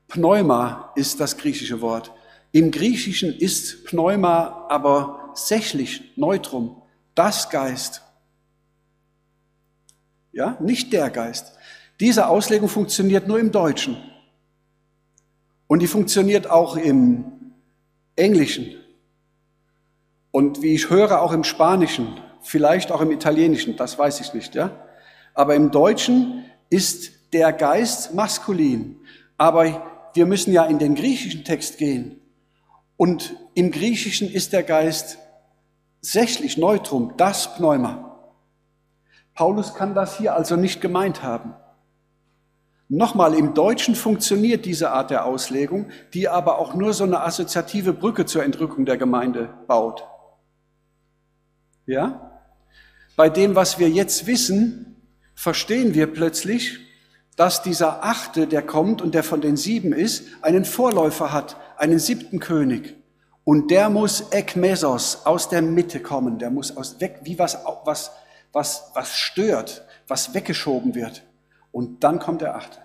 [0.07, 2.11] Pneuma ist das griechische Wort.
[2.51, 6.81] Im Griechischen ist Pneuma aber sächlich, Neutrum,
[7.15, 8.01] das Geist.
[10.33, 11.53] Ja, nicht der Geist.
[11.99, 13.97] Diese Auslegung funktioniert nur im Deutschen.
[15.67, 17.53] Und die funktioniert auch im
[18.15, 18.75] Englischen.
[20.31, 24.55] Und wie ich höre, auch im Spanischen, vielleicht auch im Italienischen, das weiß ich nicht,
[24.55, 24.71] ja.
[25.33, 28.99] Aber im Deutschen ist der Geist maskulin.
[29.37, 32.19] Aber wir müssen ja in den griechischen Text gehen.
[32.97, 35.19] Und im Griechischen ist der Geist
[36.01, 38.17] sächlich, Neutrum, das Pneuma.
[39.35, 41.53] Paulus kann das hier also nicht gemeint haben.
[42.89, 47.93] Nochmal, im Deutschen funktioniert diese Art der Auslegung, die aber auch nur so eine assoziative
[47.93, 50.03] Brücke zur Entrückung der Gemeinde baut.
[51.85, 52.41] Ja?
[53.15, 54.90] Bei dem, was wir jetzt wissen,
[55.35, 56.79] verstehen wir plötzlich,
[57.35, 61.99] dass dieser Achte, der kommt und der von den sieben ist, einen Vorläufer hat, einen
[61.99, 62.95] siebten König.
[63.43, 68.11] Und der muss Ekmesos aus der Mitte kommen, der muss aus, weg, wie was, was,
[68.51, 71.23] was, was stört, was weggeschoben wird.
[71.71, 72.77] Und dann kommt der Achte.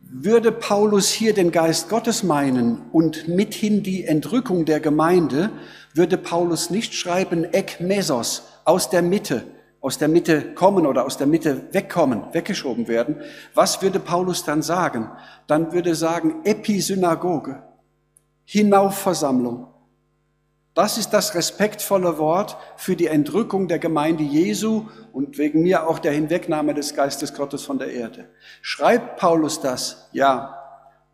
[0.00, 5.50] Würde Paulus hier den Geist Gottes meinen und mithin die Entrückung der Gemeinde,
[5.94, 9.44] würde Paulus nicht schreiben Ekmesos aus der Mitte,
[9.80, 13.20] aus der Mitte kommen oder aus der Mitte wegkommen, weggeschoben werden.
[13.54, 15.10] Was würde Paulus dann sagen?
[15.46, 17.62] Dann würde sagen Episynagoge,
[18.44, 19.68] Hinaufversammlung.
[20.74, 25.98] Das ist das respektvolle Wort für die Entrückung der Gemeinde Jesu und wegen mir auch
[25.98, 28.28] der Hinwegnahme des Geistes Gottes von der Erde.
[28.62, 30.08] Schreibt Paulus das?
[30.12, 30.56] Ja.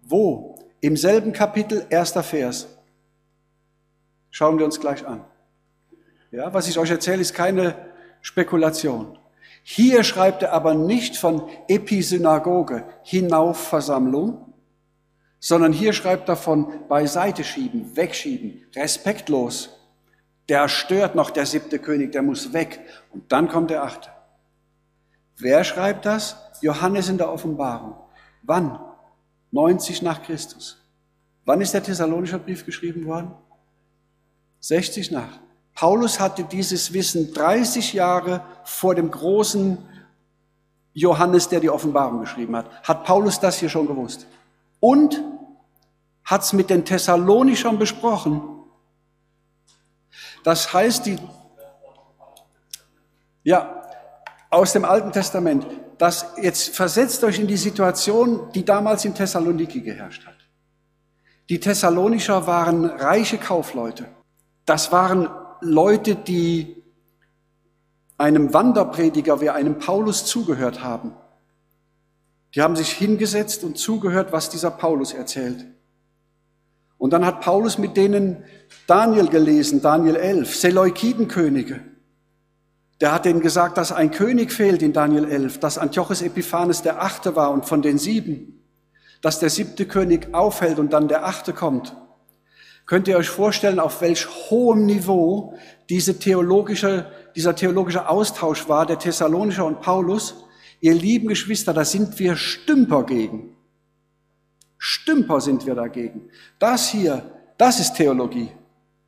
[0.03, 0.59] Wo?
[0.81, 2.68] Im selben Kapitel, erster Vers.
[4.31, 5.24] Schauen wir uns gleich an.
[6.31, 7.74] Ja, was ich euch erzähle, ist keine
[8.24, 9.18] Spekulation.
[9.62, 14.54] Hier schreibt er aber nicht von Episynagoge, Hinaufversammlung,
[15.38, 19.78] sondern hier schreibt er von beiseite schieben, wegschieben, respektlos.
[20.48, 22.80] Der stört noch der siebte König, der muss weg.
[23.12, 24.08] Und dann kommt der achte.
[25.37, 26.37] Wer schreibt das?
[26.62, 27.94] Johannes in der Offenbarung.
[28.42, 28.80] Wann?
[29.50, 30.82] 90 nach Christus.
[31.44, 33.32] Wann ist der Thessalonischer Brief geschrieben worden?
[34.60, 35.43] 60 nach.
[35.74, 39.78] Paulus hatte dieses Wissen 30 Jahre vor dem großen
[40.92, 42.70] Johannes, der die Offenbarung geschrieben hat.
[42.84, 44.26] Hat Paulus das hier schon gewusst?
[44.78, 45.20] Und
[46.24, 48.40] hat es mit den Thessalonichern besprochen.
[50.44, 51.18] Das heißt, die,
[53.42, 53.82] ja,
[54.50, 55.66] aus dem Alten Testament,
[55.98, 60.37] das jetzt versetzt euch in die Situation, die damals in Thessaloniki geherrscht hat.
[61.48, 64.06] Die Thessalonicher waren reiche Kaufleute.
[64.64, 65.28] Das waren
[65.64, 66.83] Leute, die
[68.16, 71.12] einem Wanderprediger wie einem Paulus zugehört haben.
[72.55, 75.66] Die haben sich hingesetzt und zugehört, was dieser Paulus erzählt.
[76.98, 78.44] Und dann hat Paulus mit denen
[78.87, 81.81] Daniel gelesen, Daniel 11, Seleukidenkönige.
[83.00, 87.03] Der hat denen gesagt, dass ein König fehlt in Daniel 11, dass Antiochus Epiphanes der
[87.03, 88.62] Achte war und von den sieben,
[89.20, 91.96] dass der siebte König aufhält und dann der Achte kommt.
[92.87, 95.55] Könnt ihr euch vorstellen, auf welch hohem Niveau
[95.88, 100.44] diese theologische, dieser theologische Austausch war, der Thessalonischer und Paulus?
[100.81, 103.57] Ihr lieben Geschwister, da sind wir Stümper gegen.
[104.77, 106.29] Stümper sind wir dagegen.
[106.59, 108.51] Das hier, das ist Theologie.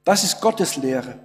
[0.04, 1.18] Das ist Gottes Lehre.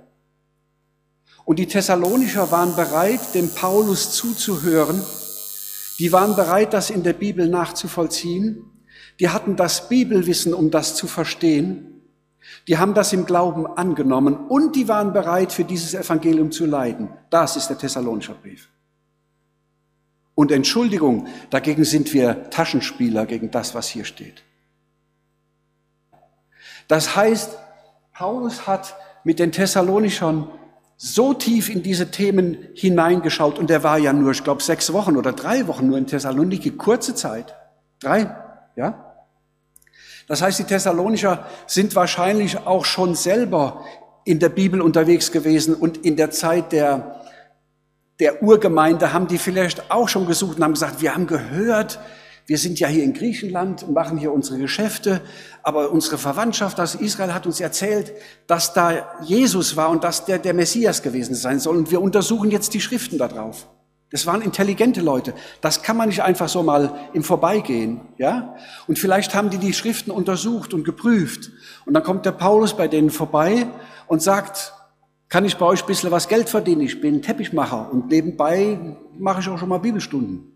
[1.45, 5.01] Und die Thessalonicher waren bereit, dem Paulus zuzuhören.
[5.99, 8.65] Die waren bereit, das in der Bibel nachzuvollziehen.
[9.19, 12.00] Die hatten das Bibelwissen, um das zu verstehen.
[12.67, 17.09] Die haben das im Glauben angenommen und die waren bereit, für dieses Evangelium zu leiden.
[17.29, 18.69] Das ist der Thessalonischer Brief.
[20.35, 24.43] Und Entschuldigung, dagegen sind wir Taschenspieler gegen das, was hier steht.
[26.87, 27.57] Das heißt,
[28.13, 30.47] Paulus hat mit den Thessalonichern
[30.97, 35.17] so tief in diese Themen hineingeschaut und er war ja nur, ich glaube, sechs Wochen
[35.17, 37.55] oder drei Wochen nur in Thessaloniki, kurze Zeit.
[37.99, 38.35] Drei,
[38.75, 39.10] ja?
[40.31, 43.83] Das heißt, die Thessalonicher sind wahrscheinlich auch schon selber
[44.23, 47.21] in der Bibel unterwegs gewesen und in der Zeit der
[48.21, 51.99] der Urgemeinde haben die vielleicht auch schon gesucht und haben gesagt, wir haben gehört,
[52.45, 55.19] wir sind ja hier in Griechenland und machen hier unsere Geschäfte,
[55.63, 58.13] aber unsere Verwandtschaft aus Israel hat uns erzählt,
[58.47, 61.75] dass da Jesus war und dass der der Messias gewesen sein soll.
[61.75, 63.67] Und wir untersuchen jetzt die Schriften darauf.
[64.11, 65.33] Das waren intelligente Leute.
[65.61, 68.55] Das kann man nicht einfach so mal im Vorbeigehen, ja?
[68.87, 71.49] Und vielleicht haben die die Schriften untersucht und geprüft.
[71.85, 73.67] Und dann kommt der Paulus bei denen vorbei
[74.07, 74.73] und sagt,
[75.29, 76.81] kann ich bei euch ein bisschen was Geld verdienen.
[76.81, 80.51] Ich bin Teppichmacher und nebenbei mache ich auch schon mal Bibelstunden.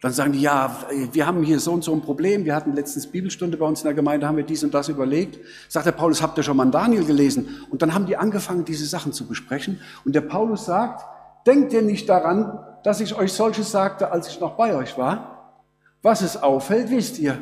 [0.00, 0.74] Dann sagen die, ja,
[1.12, 2.46] wir haben hier so und so ein Problem.
[2.46, 5.38] Wir hatten letztens Bibelstunde bei uns in der Gemeinde, haben wir dies und das überlegt.
[5.68, 7.66] Sagt der Paulus, habt ihr schon mal Daniel gelesen?
[7.68, 9.78] Und dann haben die angefangen, diese Sachen zu besprechen.
[10.06, 11.04] Und der Paulus sagt,
[11.46, 15.62] denkt ihr nicht daran, dass ich euch solches sagte, als ich noch bei euch war?
[16.02, 17.38] Was es auffällt, wisst ihr.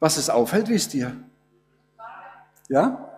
[0.00, 1.16] Was es auffällt, wisst ihr.
[2.68, 3.08] Ja?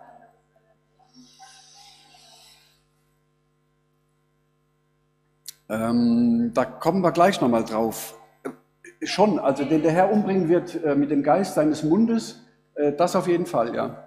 [5.67, 8.19] Ähm, da kommen wir gleich nochmal drauf.
[8.43, 12.43] Äh, schon, also den der Herr umbringen wird äh, mit dem Geist seines Mundes,
[12.75, 14.03] äh, das auf jeden Fall, ja.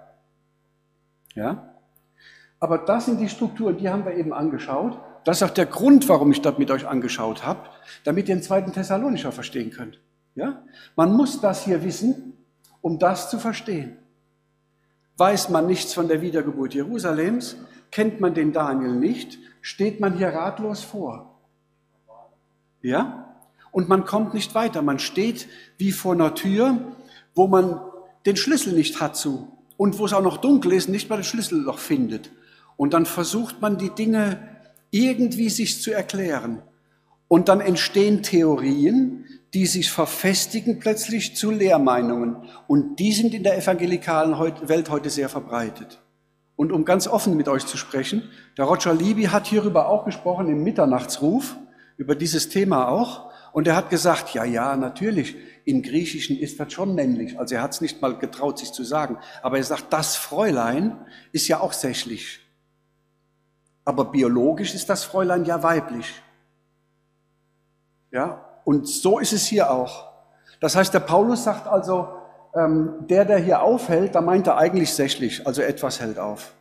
[1.35, 1.73] Ja?
[2.59, 4.99] Aber das sind die Strukturen, die haben wir eben angeschaut.
[5.23, 7.69] Das ist auch der Grund, warum ich das mit euch angeschaut habe,
[8.03, 9.99] damit ihr den zweiten Thessalonischer verstehen könnt.
[10.35, 10.63] Ja?
[10.95, 12.33] Man muss das hier wissen,
[12.81, 13.97] um das zu verstehen.
[15.17, 17.57] Weiß man nichts von der Wiedergeburt Jerusalems,
[17.91, 21.39] kennt man den Daniel nicht, steht man hier ratlos vor.
[22.81, 23.35] Ja?
[23.71, 24.81] Und man kommt nicht weiter.
[24.81, 26.77] Man steht wie vor einer Tür,
[27.35, 27.81] wo man
[28.25, 31.23] den Schlüssel nicht hat zu und wo es auch noch dunkel ist, nicht mal den
[31.23, 32.31] Schlüsselloch findet.
[32.77, 34.39] Und dann versucht man die Dinge
[34.91, 36.61] irgendwie sich zu erklären.
[37.27, 42.37] Und dann entstehen Theorien, die sich verfestigen plötzlich zu Lehrmeinungen.
[42.67, 46.01] Und die sind in der evangelikalen Welt heute sehr verbreitet.
[46.55, 50.49] Und um ganz offen mit euch zu sprechen, der Roger Libby hat hierüber auch gesprochen
[50.49, 51.55] im Mitternachtsruf
[51.97, 53.31] über dieses Thema auch.
[53.53, 57.39] Und er hat gesagt, ja, ja, natürlich, im Griechischen ist das schon männlich.
[57.39, 59.17] Also er hat es nicht mal getraut, sich zu sagen.
[59.41, 60.97] Aber er sagt, das Fräulein
[61.31, 62.39] ist ja auch sächlich.
[63.89, 66.21] Aber biologisch ist das Fräulein ja weiblich.
[68.11, 70.11] Ja, und so ist es hier auch.
[70.59, 72.07] Das heißt, der Paulus sagt also,
[72.53, 76.53] ähm, der, der hier aufhält, da meint er eigentlich sächlich, also etwas hält auf.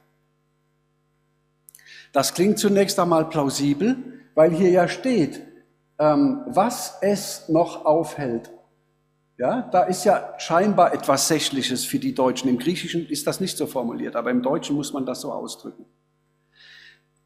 [2.14, 3.96] Das klingt zunächst einmal plausibel,
[4.34, 5.42] weil hier ja steht,
[5.98, 8.50] ähm, was es noch aufhält.
[9.36, 12.48] Ja, da ist ja scheinbar etwas Sächliches für die Deutschen.
[12.48, 15.84] Im Griechischen ist das nicht so formuliert, aber im Deutschen muss man das so ausdrücken.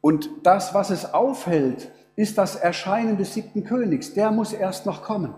[0.03, 4.13] Und das, was es aufhält, ist das Erscheinen des siebten Königs.
[4.13, 5.33] Der muss erst noch kommen.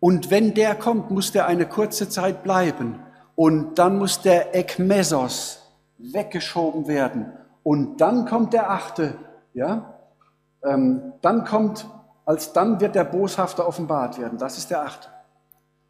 [0.00, 2.98] Und wenn der kommt, muss der eine kurze Zeit bleiben.
[3.36, 5.62] Und dann muss der Ekmesos
[5.98, 7.32] weggeschoben werden.
[7.62, 9.14] Und dann kommt der achte,
[9.54, 9.94] ja,
[10.64, 11.86] ähm, dann kommt,
[12.24, 14.38] als dann wird der Boshafte offenbart werden.
[14.38, 15.06] Das ist der Achte.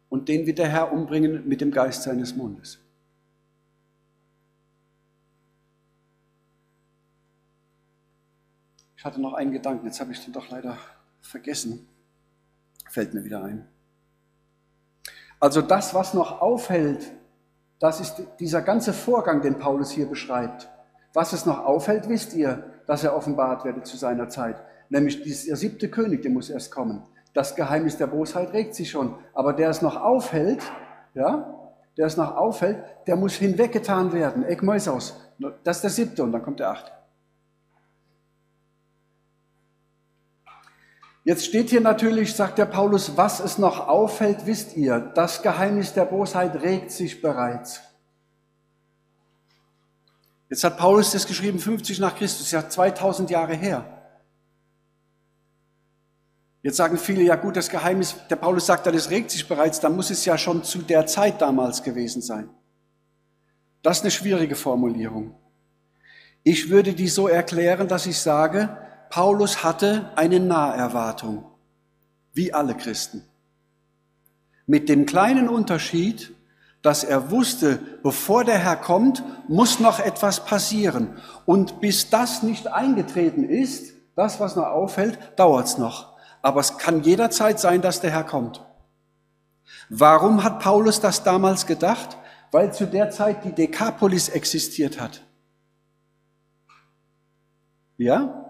[0.09, 2.77] Und den wird der Herr umbringen mit dem Geist seines Mundes.
[8.99, 10.75] Ich hatte noch einen Gedanken, jetzt habe ich den doch leider
[11.21, 11.87] vergessen.
[12.89, 13.65] Fällt mir wieder ein.
[15.39, 17.09] Also das, was noch aufhält,
[17.79, 20.67] das ist dieser ganze Vorgang, den Paulus hier beschreibt.
[21.13, 24.61] Was es noch aufhält, wisst ihr, dass er offenbart werde zu seiner Zeit.
[24.89, 27.01] Nämlich der siebte König, der muss erst kommen.
[27.33, 29.15] Das Geheimnis der Bosheit regt sich schon.
[29.33, 30.61] Aber der es noch aufhält,
[31.13, 34.43] ja, der es noch aufhält, der muss hinweggetan werden.
[34.43, 35.15] Ekmoisos.
[35.63, 36.91] Das ist der siebte und dann kommt der achte.
[41.23, 44.99] Jetzt steht hier natürlich, sagt der Paulus, was es noch auffällt, wisst ihr.
[44.99, 47.81] Das Geheimnis der Bosheit regt sich bereits.
[50.49, 53.85] Jetzt hat Paulus das geschrieben 50 nach Christus, ja 2000 Jahre her.
[56.63, 59.95] Jetzt sagen viele, ja gut, das Geheimnis, der Paulus sagt, das regt sich bereits, dann
[59.95, 62.49] muss es ja schon zu der Zeit damals gewesen sein.
[63.81, 65.35] Das ist eine schwierige Formulierung.
[66.43, 68.77] Ich würde die so erklären, dass ich sage,
[69.09, 71.45] Paulus hatte eine Naherwartung,
[72.33, 73.23] wie alle Christen.
[74.67, 76.35] Mit dem kleinen Unterschied,
[76.81, 81.17] dass er wusste, bevor der Herr kommt, muss noch etwas passieren.
[81.45, 86.13] Und bis das nicht eingetreten ist, das, was noch auffällt, dauert es noch.
[86.41, 88.63] Aber es kann jederzeit sein, dass der Herr kommt.
[89.89, 92.17] Warum hat Paulus das damals gedacht?
[92.51, 95.21] Weil zu der Zeit die Dekapolis existiert hat.
[97.97, 98.48] Ja?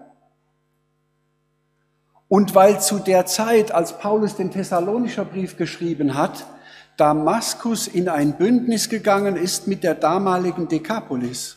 [2.30, 6.46] Und weil zu der Zeit, als Paulus den Thessalonischer Brief geschrieben hat,
[6.96, 11.56] Damaskus in ein Bündnis gegangen ist mit der damaligen Dekapolis.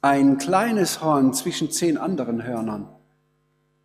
[0.00, 2.88] Ein kleines Horn zwischen zehn anderen Hörnern.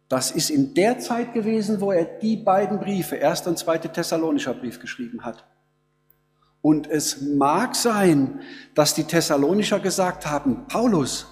[0.07, 4.53] Das ist in der Zeit gewesen, wo er die beiden Briefe, erster und zweiter Thessalonischer
[4.53, 5.43] Brief, geschrieben hat.
[6.61, 8.39] Und es mag sein,
[8.75, 11.27] dass die Thessalonischer gesagt haben, Paulus,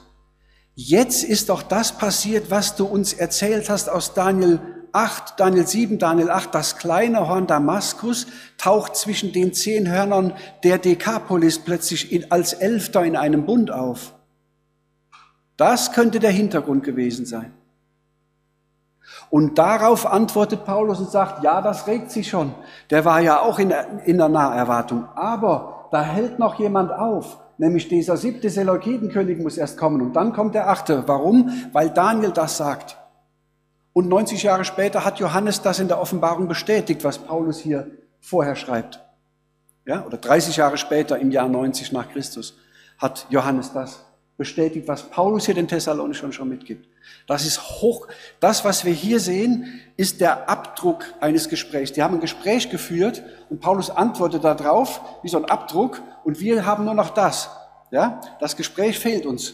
[0.80, 4.62] jetzt ist doch das passiert, was du uns erzählt hast aus Daniel
[4.94, 8.28] 8, Daniel 7, Daniel 8, das kleine Horn Damaskus
[8.58, 14.14] taucht zwischen den zehn Hörnern der Dekapolis plötzlich in, als Elfter in einem Bund auf.
[15.58, 17.54] Das könnte der Hintergrund gewesen sein.
[19.30, 22.56] Und darauf antwortet Paulus und sagt, ja, das regt sich schon.
[22.90, 23.72] Der war ja auch in
[24.06, 25.10] in der Naherwartung.
[25.16, 27.38] Aber da hält noch jemand auf.
[27.60, 31.04] Nämlich dieser siebte Seleukidenkönig muss erst kommen und dann kommt der achte.
[31.08, 31.52] Warum?
[31.74, 32.98] Weil Daniel das sagt.
[33.92, 37.92] Und 90 Jahre später hat Johannes das in der Offenbarung bestätigt, was Paulus hier
[38.22, 39.02] vorher schreibt.
[39.86, 42.58] Ja, oder 30 Jahre später im Jahr 90 nach Christus
[42.98, 44.06] hat Johannes das
[44.38, 46.88] bestätigt, was Paulus hier den Thessalonichern schon mitgibt.
[47.28, 48.08] Das ist hoch,
[48.40, 51.94] das, was wir hier sehen, ist der Abdruck eines Gesprächs.
[51.94, 56.66] Die haben ein Gespräch geführt und Paulus antwortet darauf, wie so ein Abdruck, und wir
[56.66, 57.50] haben nur noch das.
[57.92, 59.54] Ja, das Gespräch fehlt uns.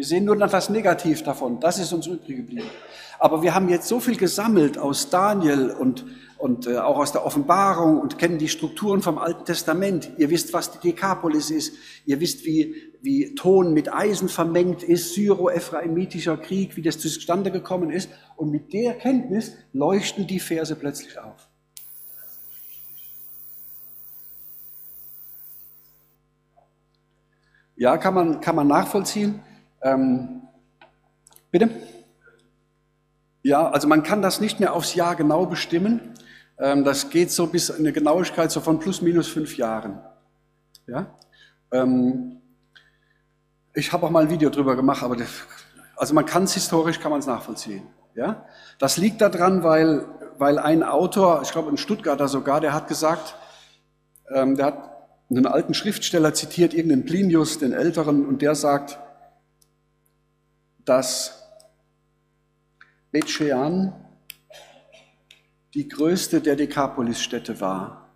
[0.00, 1.60] Wir sehen nur noch das Negativ davon.
[1.60, 2.70] Das ist uns übrig geblieben.
[3.18, 6.06] Aber wir haben jetzt so viel gesammelt aus Daniel und,
[6.38, 10.10] und äh, auch aus der Offenbarung und kennen die Strukturen vom Alten Testament.
[10.16, 11.74] Ihr wisst, was die Dekapolis ist.
[12.06, 17.90] Ihr wisst, wie, wie Ton mit Eisen vermengt ist, syro-ephraimitischer Krieg, wie das zustande gekommen
[17.90, 18.08] ist.
[18.36, 21.46] Und mit der Kenntnis leuchten die Verse plötzlich auf.
[27.76, 29.42] Ja, kann man, kann man nachvollziehen.
[29.82, 30.42] Ähm,
[31.50, 31.70] bitte?
[33.42, 36.14] Ja, also man kann das nicht mehr aufs Jahr genau bestimmen.
[36.58, 40.00] Ähm, das geht so bis eine Genauigkeit so von plus minus fünf Jahren.
[40.86, 41.06] Ja?
[41.72, 42.40] Ähm,
[43.72, 45.28] ich habe auch mal ein Video drüber gemacht, aber das,
[45.96, 47.84] also man kann es historisch, kann man nachvollziehen.
[48.14, 48.44] Ja?
[48.78, 50.04] Das liegt daran, weil,
[50.36, 53.36] weil ein Autor, ich glaube ein Stuttgarter sogar, der hat gesagt,
[54.34, 54.90] ähm, der hat
[55.30, 58.98] einen alten Schriftsteller zitiert, irgendeinen Plinius, den Älteren, und der sagt,
[60.90, 61.40] dass
[63.12, 63.92] Bethschean
[65.72, 68.10] die größte der Dekapolis-Städte war.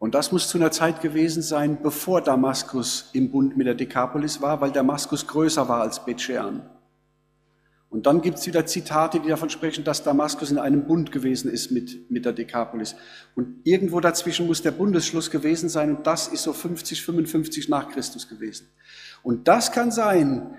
[0.00, 4.42] Und das muss zu einer Zeit gewesen sein, bevor Damaskus im Bund mit der Dekapolis
[4.42, 6.68] war, weil Damaskus größer war als Bethschean.
[7.88, 11.52] Und dann gibt es wieder Zitate, die davon sprechen, dass Damaskus in einem Bund gewesen
[11.52, 12.96] ist mit, mit der Dekapolis.
[13.36, 17.90] Und irgendwo dazwischen muss der Bundesschluss gewesen sein und das ist so 50, 55 nach
[17.90, 18.66] Christus gewesen.
[19.22, 20.56] Und das kann sein,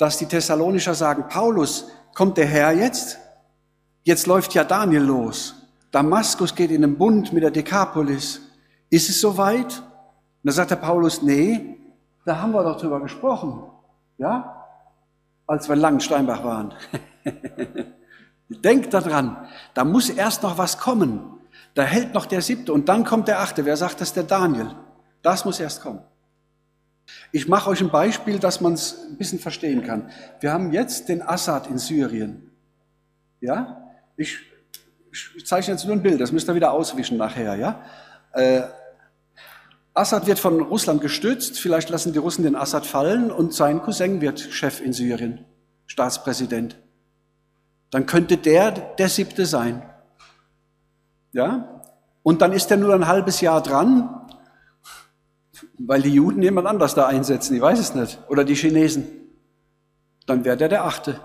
[0.00, 3.18] dass die Thessalonicher sagen, Paulus, kommt der Herr jetzt?
[4.02, 5.54] Jetzt läuft ja Daniel los.
[5.90, 8.40] Damaskus geht in den Bund mit der Dekapolis.
[8.88, 9.66] Ist es soweit?
[9.66, 11.76] Und da sagt der Paulus, nee,
[12.24, 13.62] da haben wir doch drüber gesprochen.
[14.16, 14.66] Ja?
[15.46, 16.72] Als wir in Langensteinbach waren.
[18.48, 21.40] Denkt daran, da muss erst noch was kommen.
[21.74, 23.66] Da hält noch der siebte und dann kommt der achte.
[23.66, 24.14] Wer sagt das?
[24.14, 24.74] Der Daniel.
[25.20, 26.00] Das muss erst kommen.
[27.32, 30.10] Ich mache euch ein Beispiel, dass man es ein bisschen verstehen kann.
[30.40, 32.50] Wir haben jetzt den Assad in Syrien.
[33.40, 33.82] Ja?
[34.16, 34.38] Ich,
[35.36, 37.56] ich zeichne jetzt nur ein Bild, das müsst ihr wieder auswischen nachher.
[37.56, 37.84] Ja?
[38.32, 38.62] Äh,
[39.94, 44.20] Assad wird von Russland gestützt, vielleicht lassen die Russen den Assad fallen und sein Cousin
[44.20, 45.44] wird Chef in Syrien,
[45.86, 46.76] Staatspräsident.
[47.90, 49.82] Dann könnte der der siebte sein.
[51.32, 51.82] Ja?
[52.22, 54.19] Und dann ist er nur ein halbes Jahr dran
[55.78, 58.18] weil die Juden jemand anders da einsetzen, ich weiß es nicht.
[58.28, 59.06] Oder die Chinesen.
[60.26, 61.20] Dann wäre der der Achte.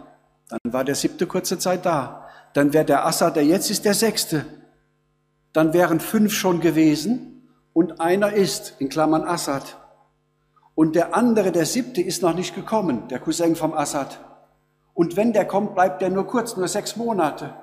[0.50, 2.28] Dann war der Siebte kurze Zeit da.
[2.54, 4.46] Dann wäre der Assad, der jetzt ist, der Sechste.
[5.54, 9.78] Dann wären fünf schon gewesen und einer ist, in Klammern Assad.
[10.76, 14.20] Und der andere, der Siebte, ist noch nicht gekommen, der Cousin vom Assad.
[14.94, 17.54] Und wenn der kommt, bleibt der nur kurz, nur sechs Monate.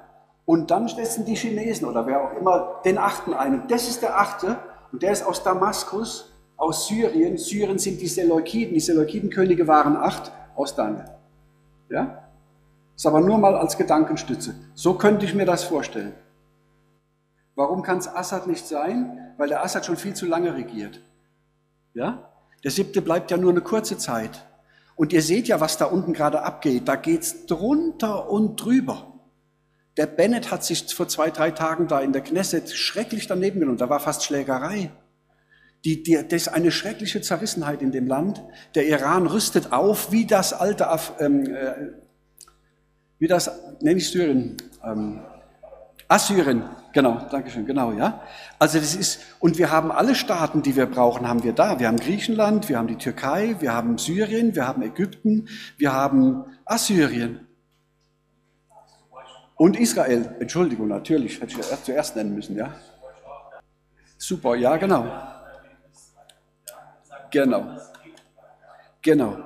[0.45, 3.63] Und dann setzen die Chinesen oder wer auch immer den Achten ein.
[3.63, 4.59] Und das ist der Achte
[4.91, 7.39] und der ist aus Damaskus aus Syrien.
[7.39, 8.75] Syrien sind die Seleukiden.
[8.75, 11.07] Die Seleukidenkönige waren acht aus Daniel.
[11.89, 12.23] Ja?
[12.97, 14.55] Ist aber nur mal als Gedankenstütze.
[14.75, 16.13] So könnte ich mir das vorstellen.
[17.55, 19.35] Warum kann es Assad nicht sein?
[19.37, 21.01] Weil der Assad schon viel zu lange regiert.
[21.95, 22.31] Ja?
[22.65, 24.47] Der siebte bleibt ja nur eine kurze Zeit.
[24.95, 26.87] Und ihr seht ja, was da unten gerade abgeht.
[26.87, 29.13] Da geht's drunter und drüber.
[29.97, 33.79] Der Bennett hat sich vor zwei, drei Tagen da in der Knesset schrecklich daneben genommen.
[33.79, 34.91] Da war fast Schlägerei.
[35.85, 38.43] Die, die, das ist eine schreckliche Zerrissenheit in dem Land.
[38.75, 41.75] Der Iran rüstet auf, wie das alte, ähm, äh,
[43.19, 45.21] wie das, nenne ich Syrien, ähm,
[46.07, 48.23] Assyrien, genau, Dankeschön, genau, ja.
[48.59, 51.81] Also das ist, und wir haben alle Staaten, die wir brauchen, haben wir da.
[51.81, 56.45] Wir haben Griechenland, wir haben die Türkei, wir haben Syrien, wir haben Ägypten, wir haben
[56.65, 57.47] Assyrien.
[59.57, 62.75] Und Israel, Entschuldigung, natürlich, hätte ich ja zuerst nennen müssen, ja.
[64.19, 65.07] Super, ja, genau.
[67.33, 67.79] Genau.
[69.01, 69.39] Genau.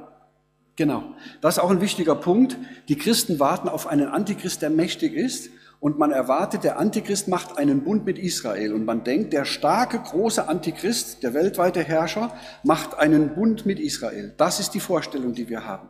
[0.77, 1.15] Genau.
[1.41, 2.59] Das ist auch ein wichtiger Punkt.
[2.89, 5.49] Die Christen warten auf einen Antichrist, der mächtig ist.
[5.79, 8.75] Und man erwartet, der Antichrist macht einen Bund mit Israel.
[8.75, 14.35] Und man denkt, der starke, große Antichrist, der weltweite Herrscher, macht einen Bund mit Israel.
[14.37, 15.89] Das ist die Vorstellung, die wir haben.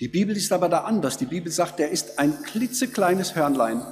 [0.00, 1.18] Die Bibel ist aber da anders.
[1.18, 3.82] Die Bibel sagt, der ist ein klitzekleines Hörnlein.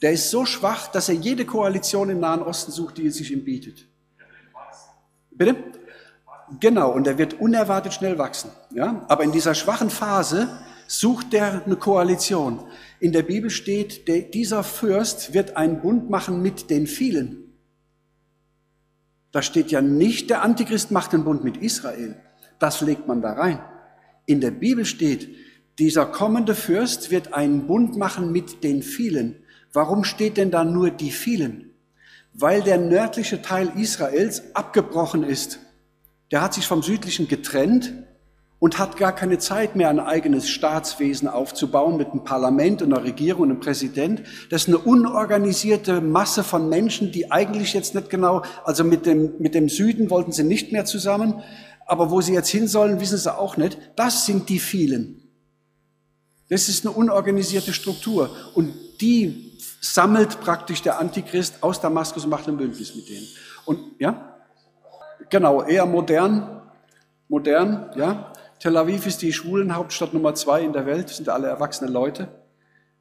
[0.00, 3.44] Der ist so schwach, dass er jede Koalition im Nahen Osten sucht, die sich ihm
[3.44, 3.86] bietet.
[5.30, 5.56] Bitte?
[6.58, 8.50] Genau, und er wird unerwartet schnell wachsen.
[8.74, 9.04] Ja?
[9.08, 10.48] Aber in dieser schwachen Phase
[10.88, 12.60] sucht er eine Koalition.
[12.98, 17.54] In der Bibel steht, dieser Fürst wird einen Bund machen mit den vielen.
[19.30, 22.16] Da steht ja nicht, der Antichrist macht den Bund mit Israel.
[22.58, 23.60] Das legt man da rein.
[24.26, 25.28] In der Bibel steht,
[25.78, 29.36] dieser kommende Fürst wird einen Bund machen mit den vielen.
[29.72, 31.70] Warum steht denn da nur die vielen?
[32.32, 35.60] Weil der nördliche Teil Israels abgebrochen ist.
[36.30, 37.92] Der hat sich vom südlichen getrennt
[38.60, 43.02] und hat gar keine Zeit mehr, ein eigenes Staatswesen aufzubauen mit einem Parlament und einer
[43.02, 44.22] Regierung und einem Präsident.
[44.50, 49.32] Das ist eine unorganisierte Masse von Menschen, die eigentlich jetzt nicht genau, also mit dem,
[49.38, 51.42] mit dem Süden wollten sie nicht mehr zusammen,
[51.86, 53.78] aber wo sie jetzt hin sollen, wissen sie auch nicht.
[53.96, 55.22] Das sind die vielen.
[56.48, 62.46] Das ist eine unorganisierte Struktur und die sammelt praktisch der Antichrist aus Damaskus und macht
[62.46, 63.26] ein Bündnis mit denen.
[63.64, 64.29] Und ja,
[65.30, 66.62] genau, eher modern,
[67.28, 68.32] modern, ja.
[68.58, 72.28] Tel Aviv ist die Schwulenhauptstadt Nummer zwei in der Welt, sind alle erwachsene Leute.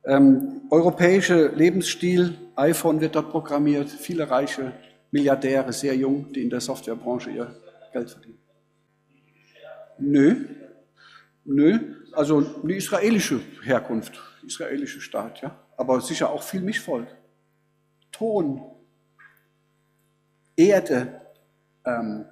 [0.05, 4.71] Ähm, europäische Lebensstil, iPhone wird dort programmiert, viele reiche
[5.11, 7.53] Milliardäre, sehr jung, die in der Softwarebranche ihr
[7.91, 8.39] Geld verdienen.
[9.97, 10.45] Nö,
[11.43, 11.79] nö,
[12.13, 14.13] also eine israelische Herkunft,
[14.45, 15.57] israelische Staat, ja.
[15.75, 17.07] Aber sicher auch viel Mischvolk.
[18.11, 18.61] Ton,
[20.55, 21.21] Erde,
[21.85, 22.25] ähm,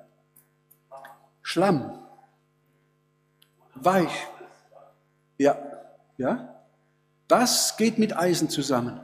[1.42, 1.98] Schlamm,
[3.76, 4.28] weich.
[5.38, 5.58] Ja,
[6.18, 6.54] ja.
[7.28, 9.00] Das geht mit Eisen zusammen.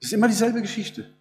[0.00, 1.12] Das ist immer dieselbe Geschichte.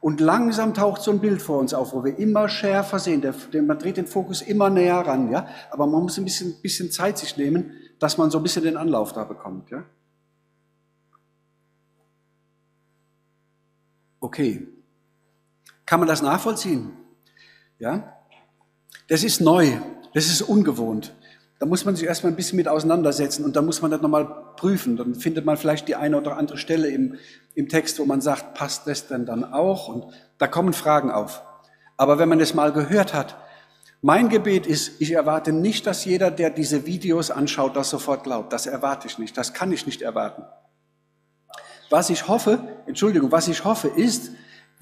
[0.00, 3.20] Und langsam taucht so ein Bild vor uns auf, wo wir immer schärfer sehen.
[3.20, 5.46] Der, der, man dreht den Fokus immer näher ran, ja.
[5.70, 8.76] Aber man muss ein bisschen, bisschen Zeit sich nehmen, dass man so ein bisschen den
[8.76, 9.84] Anlauf da bekommt, ja.
[14.20, 14.68] Okay.
[15.86, 16.92] Kann man das nachvollziehen?
[17.78, 18.16] Ja?
[19.08, 19.72] Das ist neu,
[20.14, 21.14] das ist ungewohnt.
[21.58, 24.26] Da muss man sich erstmal ein bisschen mit auseinandersetzen und da muss man das nochmal
[24.56, 24.96] prüfen.
[24.96, 27.16] Dann findet man vielleicht die eine oder andere Stelle im,
[27.54, 29.86] im Text, wo man sagt, passt das denn dann auch?
[29.88, 30.06] Und
[30.38, 31.42] da kommen Fragen auf.
[31.96, 33.36] Aber wenn man das mal gehört hat,
[34.00, 38.52] mein Gebet ist, ich erwarte nicht, dass jeder, der diese Videos anschaut, das sofort glaubt.
[38.52, 39.38] Das erwarte ich nicht.
[39.38, 40.42] Das kann ich nicht erwarten.
[41.90, 44.32] Was ich hoffe, Entschuldigung, was ich hoffe ist,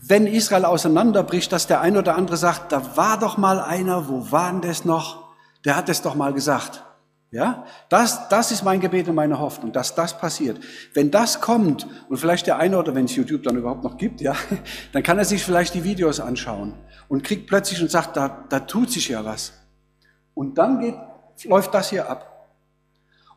[0.02, 4.30] wenn Israel auseinanderbricht, dass der ein oder andere sagt, da war doch mal einer, wo
[4.32, 5.30] war denn das noch?
[5.64, 6.84] Der hat es doch mal gesagt.
[7.32, 10.58] Ja, das, das ist mein Gebet und meine Hoffnung, dass das passiert.
[10.94, 14.20] Wenn das kommt und vielleicht der eine oder wenn es YouTube dann überhaupt noch gibt,
[14.20, 14.34] ja,
[14.92, 16.74] dann kann er sich vielleicht die Videos anschauen
[17.08, 19.52] und kriegt plötzlich und sagt, da, da tut sich ja was.
[20.34, 20.96] Und dann geht,
[21.44, 22.29] läuft das hier ab.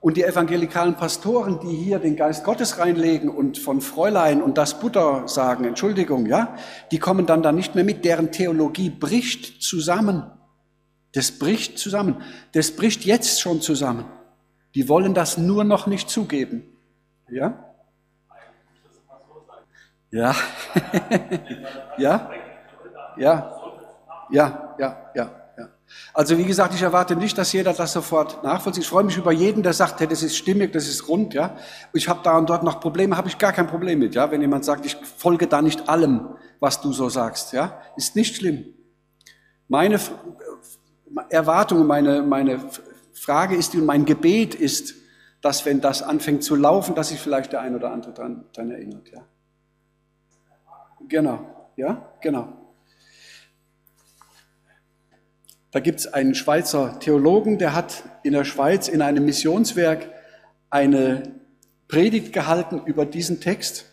[0.03, 4.77] Und die evangelikalen Pastoren, die hier den Geist Gottes reinlegen und von Fräulein und das
[4.77, 6.57] Butter sagen, Entschuldigung, ja,
[6.91, 8.03] die kommen dann da nicht mehr mit.
[8.03, 10.29] Deren Theologie bricht zusammen.
[11.13, 12.21] Das bricht zusammen.
[12.51, 14.03] Das bricht jetzt schon zusammen.
[14.75, 16.63] Die wollen das nur noch nicht zugeben.
[17.31, 17.73] Ja?
[20.11, 20.35] Ja.
[21.97, 22.29] ja.
[23.15, 23.55] Ja.
[24.29, 25.42] Ja, ja, ja.
[26.13, 28.83] Also wie gesagt, ich erwarte nicht, dass jeder das sofort nachvollzieht.
[28.83, 31.57] Ich freue mich über jeden, der sagt, hey, das ist stimmig, das ist rund, ja.
[31.93, 34.29] Ich habe da und dort noch Probleme, habe ich gar kein Problem mit, ja.
[34.29, 38.35] Wenn jemand sagt, ich folge da nicht allem, was du so sagst, ja, ist nicht
[38.35, 38.65] schlimm.
[39.67, 39.99] Meine
[41.29, 42.59] Erwartung, meine, meine
[43.13, 44.95] Frage ist und mein Gebet ist,
[45.41, 49.09] dass wenn das anfängt zu laufen, dass sich vielleicht der ein oder andere dran erinnert,
[49.09, 49.25] ja.
[51.07, 52.62] Genau, ja, genau.
[55.73, 60.07] Da gibt es einen Schweizer Theologen, der hat in der Schweiz in einem Missionswerk
[60.69, 61.33] eine
[61.87, 63.85] Predigt gehalten über diesen Text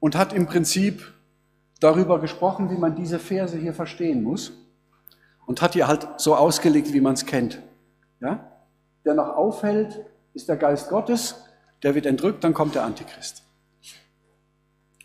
[0.00, 1.14] und hat im Prinzip
[1.78, 4.52] darüber gesprochen, wie man diese Verse hier verstehen muss
[5.46, 7.62] und hat die halt so ausgelegt, wie man es kennt.
[8.20, 8.50] Ja?
[9.04, 11.44] Der noch aufhält, ist der Geist Gottes,
[11.84, 13.44] der wird entrückt, dann kommt der Antichrist.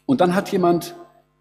[0.07, 0.95] Und dann hat jemand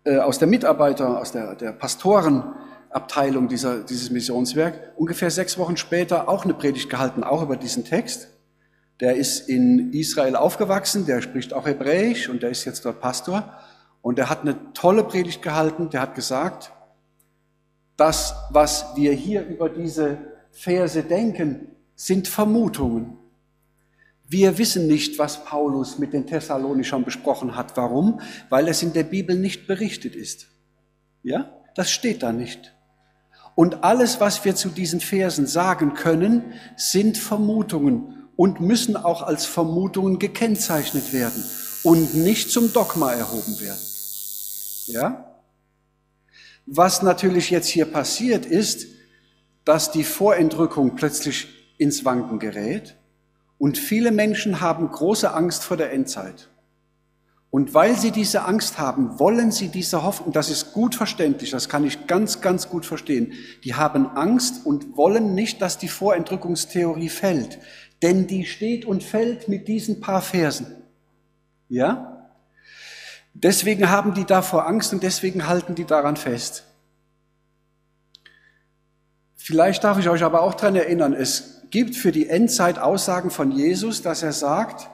[0.04, 2.54] äh, aus der Mitarbeiter, aus der, der Pastoren,
[2.97, 7.84] Abteilung dieser, dieses Missionswerk, ungefähr sechs Wochen später auch eine Predigt gehalten, auch über diesen
[7.84, 8.28] Text.
[9.01, 13.53] Der ist in Israel aufgewachsen, der spricht auch Hebräisch und der ist jetzt dort Pastor.
[14.01, 16.72] Und er hat eine tolle Predigt gehalten, der hat gesagt,
[17.99, 20.16] das, was wir hier über diese
[20.51, 23.18] Verse denken, sind Vermutungen.
[24.28, 27.76] Wir wissen nicht, was Paulus mit den Thessalonichern besprochen hat.
[27.76, 28.20] Warum?
[28.49, 30.49] Weil es in der Bibel nicht berichtet ist.
[31.22, 31.51] Ja?
[31.74, 32.76] Das steht da nicht.
[33.57, 39.46] Und alles, was wir zu diesen Versen sagen können, sind Vermutungen und müssen auch als
[39.46, 41.42] Vermutungen gekennzeichnet werden
[41.82, 43.80] und nicht zum Dogma erhoben werden.
[44.88, 45.40] Ja?
[46.66, 48.88] Was natürlich jetzt hier passiert ist,
[49.64, 51.48] dass die Vorentrückung plötzlich
[51.78, 52.96] ins Wanken gerät
[53.57, 56.50] und viele Menschen haben große Angst vor der Endzeit.
[57.51, 61.68] Und weil sie diese Angst haben, wollen sie diese Hoffnung, das ist gut verständlich, das
[61.68, 63.32] kann ich ganz, ganz gut verstehen.
[63.64, 67.59] Die haben Angst und wollen nicht, dass die Vorentrückungstheorie fällt.
[68.03, 70.66] Denn die steht und fällt mit diesen paar Versen.
[71.68, 72.30] Ja?
[73.32, 76.64] Deswegen haben die davor Angst und deswegen halten die daran fest.
[79.34, 83.53] Vielleicht darf ich euch aber auch daran erinnern, es gibt für die Endzeit Aussagen von
[83.53, 84.88] Jesus, dass er sagt,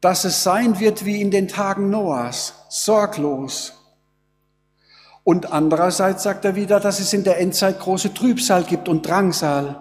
[0.00, 3.74] dass es sein wird wie in den Tagen Noahs, sorglos.
[5.24, 9.80] Und andererseits sagt er wieder, dass es in der Endzeit große Trübsal gibt und Drangsal.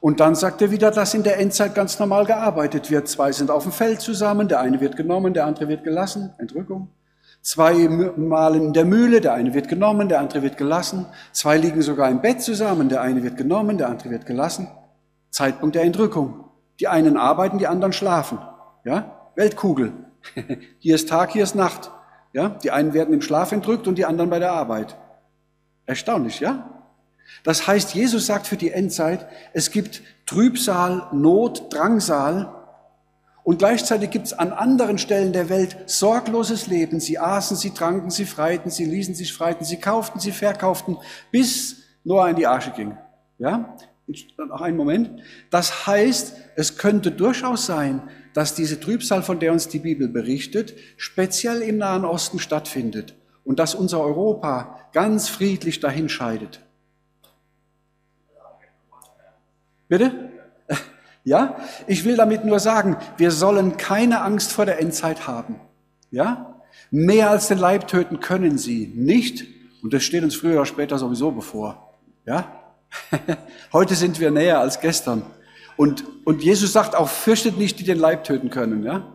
[0.00, 3.08] Und dann sagt er wieder, dass in der Endzeit ganz normal gearbeitet wird.
[3.08, 6.88] Zwei sind auf dem Feld zusammen, der eine wird genommen, der andere wird gelassen, Entrückung.
[7.42, 11.06] Zwei malen in der Mühle, der eine wird genommen, der andere wird gelassen.
[11.32, 14.68] Zwei liegen sogar im Bett zusammen, der eine wird genommen, der andere wird gelassen.
[15.30, 16.44] Zeitpunkt der Entrückung.
[16.78, 18.38] Die einen arbeiten, die anderen schlafen.
[18.88, 19.30] Ja?
[19.34, 19.92] Weltkugel.
[20.78, 21.90] Hier ist Tag, hier ist Nacht.
[22.32, 22.48] Ja?
[22.48, 24.96] Die einen werden im Schlaf entrückt und die anderen bei der Arbeit.
[25.84, 26.86] Erstaunlich, ja?
[27.44, 32.50] Das heißt, Jesus sagt für die Endzeit, es gibt Trübsal, Not, Drangsal
[33.44, 36.98] und gleichzeitig gibt es an anderen Stellen der Welt sorgloses Leben.
[36.98, 40.96] Sie aßen, sie tranken, sie freiten, sie ließen sich freiten, sie kauften, sie verkauften,
[41.30, 42.96] bis Noah in die Arche ging.
[43.38, 43.76] Ja?
[44.38, 45.20] Noch einen Moment.
[45.50, 48.00] Das heißt, es könnte durchaus sein,
[48.38, 53.58] dass diese Trübsal, von der uns die Bibel berichtet, speziell im Nahen Osten stattfindet und
[53.58, 56.60] dass unser Europa ganz friedlich dahinscheidet.
[59.88, 60.30] Bitte?
[61.24, 61.56] Ja?
[61.88, 65.56] Ich will damit nur sagen, wir sollen keine Angst vor der Endzeit haben.
[66.12, 66.62] Ja?
[66.92, 69.44] Mehr als den Leib töten können sie nicht.
[69.82, 71.92] Und das steht uns früher oder später sowieso bevor.
[72.24, 72.52] Ja?
[73.72, 75.22] Heute sind wir näher als gestern.
[75.78, 79.06] Und, und Jesus sagt auch, fürchtet nicht, die den Leib töten können, ja?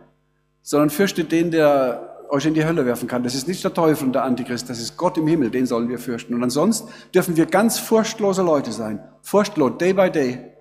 [0.62, 3.22] sondern fürchtet den, der euch in die Hölle werfen kann.
[3.22, 5.90] Das ist nicht der Teufel und der Antichrist, das ist Gott im Himmel, den sollen
[5.90, 6.32] wir fürchten.
[6.32, 8.98] Und ansonsten dürfen wir ganz furchtlose Leute sein.
[9.20, 10.52] Furchtlos, day by day.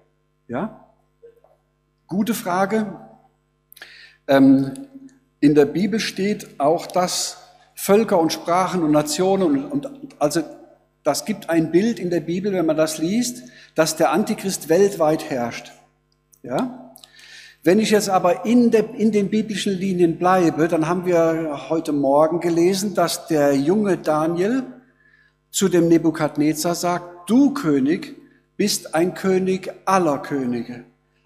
[0.49, 0.87] Ja?
[2.07, 2.99] Gute Frage.
[4.27, 4.73] Ähm,
[5.39, 7.37] in der Bibel steht auch, dass
[7.75, 9.89] Völker und Sprachen und Nationen und, und
[10.19, 10.41] also
[11.03, 13.43] das gibt ein Bild in der Bibel, wenn man das liest,
[13.73, 15.71] dass der Antichrist weltweit herrscht.
[16.43, 16.93] Ja?
[17.63, 21.93] Wenn ich jetzt aber in, der, in den biblischen Linien bleibe, dann haben wir heute
[21.93, 24.63] Morgen gelesen, dass der junge Daniel
[25.49, 28.17] zu dem Nebukadnezar sagt, du König
[28.57, 30.83] bist ein König aller Könige,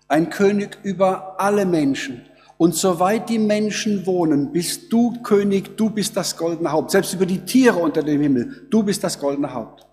[0.07, 2.22] ein König über alle Menschen.
[2.59, 6.91] Und soweit die Menschen wohnen, bist du König, du bist das goldene Haupt.
[6.91, 9.88] Selbst über die Tiere unter dem Himmel, du bist das goldene Haupt.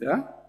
[0.00, 0.39] Ja?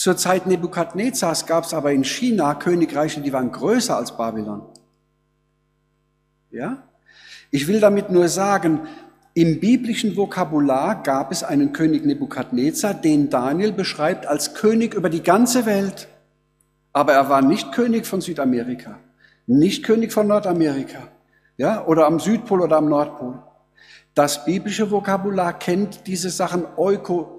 [0.00, 4.62] Zur Zeit Nebukadnezars gab es aber in China Königreiche, die waren größer als Babylon.
[6.50, 6.84] Ja?
[7.50, 8.88] Ich will damit nur sagen,
[9.34, 15.22] im biblischen Vokabular gab es einen König Nebukadnezar, den Daniel beschreibt als König über die
[15.22, 16.08] ganze Welt.
[16.94, 18.98] Aber er war nicht König von Südamerika,
[19.46, 21.08] nicht König von Nordamerika,
[21.58, 23.42] ja, oder am Südpol oder am Nordpol.
[24.14, 27.36] Das biblische Vokabular kennt diese Sachen Euko,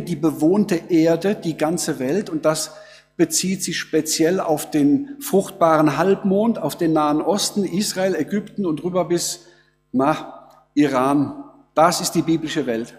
[0.00, 2.30] die bewohnte Erde, die ganze Welt.
[2.30, 2.72] Und das
[3.16, 9.06] bezieht sich speziell auf den fruchtbaren Halbmond, auf den Nahen Osten, Israel, Ägypten und rüber
[9.06, 9.46] bis
[9.92, 11.44] nach Iran.
[11.74, 12.96] Das ist die biblische Welt.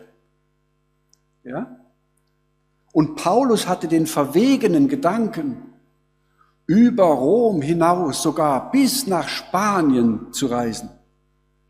[1.43, 1.77] Ja?
[2.91, 5.63] Und Paulus hatte den verwegenen Gedanken,
[6.65, 10.91] über Rom hinaus, sogar bis nach Spanien zu reisen.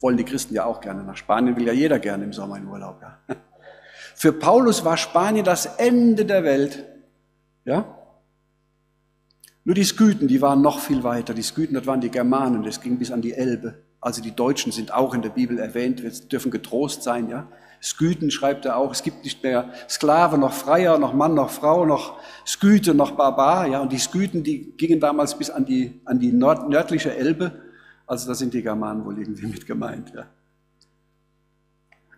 [0.01, 1.03] Wollen die Christen ja auch gerne.
[1.03, 3.01] Nach Spanien will ja jeder gerne im Sommer in Urlaub.
[3.01, 3.17] Ja.
[4.15, 6.85] Für Paulus war Spanien das Ende der Welt.
[7.65, 7.85] Ja?
[9.63, 11.33] Nur die Skythen, die waren noch viel weiter.
[11.33, 13.75] Die Skythen, das waren die Germanen, das ging bis an die Elbe.
[14.01, 17.29] Also die Deutschen sind auch in der Bibel erwähnt, wir dürfen getrost sein.
[17.29, 17.47] Ja?
[17.81, 21.85] Skythen schreibt er auch, es gibt nicht mehr Sklave, noch Freier, noch Mann, noch Frau,
[21.85, 23.67] noch Skythe, noch Barbar.
[23.67, 23.79] Ja?
[23.79, 27.68] Und die Skythen, die gingen damals bis an die, an die nördliche Elbe.
[28.09, 30.11] Also da sind die Germanen wohl irgendwie mit gemeint.
[30.15, 30.25] Ja.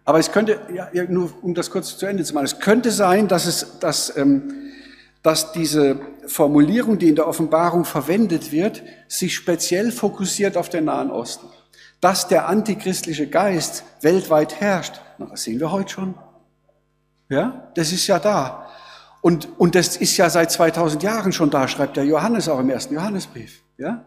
[0.05, 3.27] Aber es könnte, ja, nur um das kurz zu Ende zu machen, es könnte sein,
[3.27, 4.71] dass, es, dass, ähm,
[5.21, 11.11] dass diese Formulierung, die in der Offenbarung verwendet wird, sich speziell fokussiert auf den Nahen
[11.11, 11.47] Osten.
[11.99, 16.15] Dass der antichristliche Geist weltweit herrscht, na, das sehen wir heute schon.
[17.29, 18.69] Ja, das ist ja da.
[19.21, 22.69] Und, und das ist ja seit 2000 Jahren schon da, schreibt der Johannes auch im
[22.69, 24.05] ersten Johannesbrief, ja?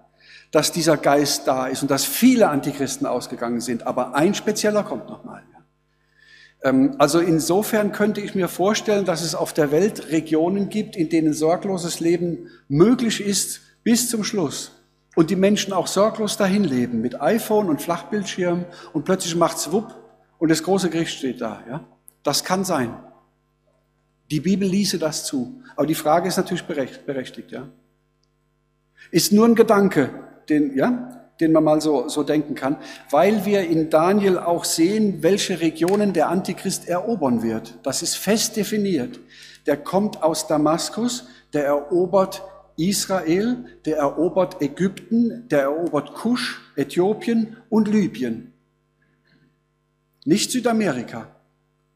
[0.55, 3.88] Dass dieser Geist da ist und dass viele Antichristen ausgegangen sind.
[3.88, 5.42] Aber ein spezieller kommt nochmal.
[6.62, 11.09] Ähm, also insofern könnte ich mir vorstellen, dass es auf der Welt Regionen gibt, in
[11.09, 14.70] denen sorgloses Leben möglich ist bis zum Schluss.
[15.16, 19.92] Und die Menschen auch sorglos dahin leben mit iPhone und Flachbildschirm und plötzlich macht's wupp
[20.38, 21.64] und das große Gericht steht da.
[21.68, 21.84] Ja?
[22.22, 22.96] Das kann sein.
[24.30, 25.62] Die Bibel ließe das zu.
[25.74, 27.68] Aber die Frage ist natürlich berechtigt, ja.
[29.11, 30.11] Ist nur ein Gedanke,
[30.49, 32.76] den, ja, den man mal so, so denken kann,
[33.11, 37.78] weil wir in Daniel auch sehen, welche Regionen der Antichrist erobern wird.
[37.82, 39.18] Das ist fest definiert.
[39.66, 42.42] Der kommt aus Damaskus, der erobert
[42.76, 48.53] Israel, der erobert Ägypten, der erobert Kusch, Äthiopien und Libyen.
[50.24, 51.28] Nicht Südamerika.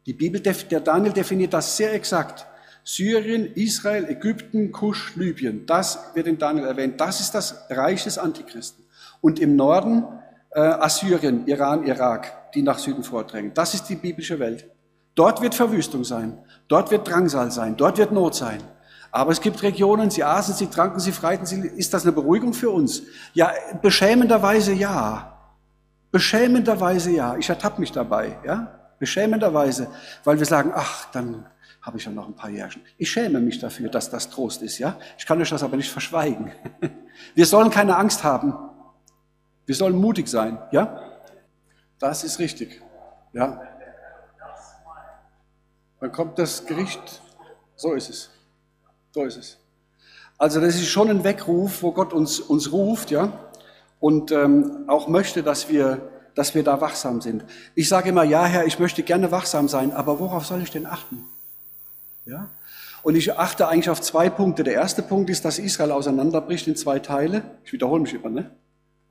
[0.05, 2.45] Die Bibel, der Daniel definiert das sehr exakt.
[2.83, 5.65] Syrien, Israel, Ägypten, Kusch, Libyen.
[5.65, 6.99] Das wird in Daniel erwähnt.
[6.99, 8.85] Das ist das Reich des Antichristen.
[9.21, 10.05] Und im Norden
[10.51, 13.53] äh, Assyrien, Iran, Irak, die nach Süden vordrängen.
[13.53, 14.65] Das ist die biblische Welt.
[15.15, 16.37] Dort wird Verwüstung sein.
[16.67, 17.75] Dort wird Drangsal sein.
[17.75, 18.61] Dort wird Not sein.
[19.11, 22.53] Aber es gibt Regionen, sie aßen, sie tranken, sie freiten, sie, ist das eine Beruhigung
[22.53, 23.03] für uns?
[23.33, 23.51] Ja,
[23.81, 25.35] beschämenderweise ja.
[26.11, 27.35] Beschämenderweise ja.
[27.37, 28.79] Ich ertappe mich dabei, ja.
[28.99, 29.87] Beschämenderweise,
[30.23, 31.45] weil wir sagen, ach, dann
[31.89, 32.83] habe ich ja noch ein paar Jährchen.
[32.99, 34.99] Ich schäme mich dafür, dass das Trost ist, ja.
[35.17, 36.51] Ich kann euch das aber nicht verschweigen.
[37.33, 38.53] Wir sollen keine Angst haben.
[39.65, 41.01] Wir sollen mutig sein, ja.
[41.97, 42.79] Das ist richtig,
[43.33, 43.59] ja.
[45.99, 47.23] Dann kommt das Gericht.
[47.75, 48.29] So ist es.
[49.09, 49.57] So ist es.
[50.37, 53.33] Also das ist schon ein Weckruf, wo Gott uns, uns ruft, ja,
[53.99, 57.43] und ähm, auch möchte, dass wir dass wir da wachsam sind.
[57.75, 60.85] Ich sage immer, ja Herr, ich möchte gerne wachsam sein, aber worauf soll ich denn
[60.85, 61.25] achten?
[62.29, 62.49] Ja?
[63.01, 64.63] Und ich achte eigentlich auf zwei Punkte.
[64.63, 67.41] Der erste Punkt ist, dass Israel auseinanderbricht in zwei Teile.
[67.63, 68.51] Ich wiederhole mich immer, ne?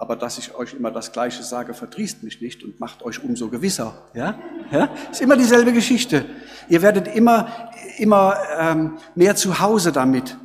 [0.01, 3.49] Aber dass ich euch immer das Gleiche sage, verdrießt mich nicht und macht euch umso
[3.49, 3.95] gewisser.
[4.15, 4.39] Ja?
[4.71, 4.91] Ja?
[5.11, 6.25] Ist immer dieselbe Geschichte.
[6.69, 7.49] Ihr werdet immer,
[7.97, 10.37] immer ähm, mehr zu Hause damit.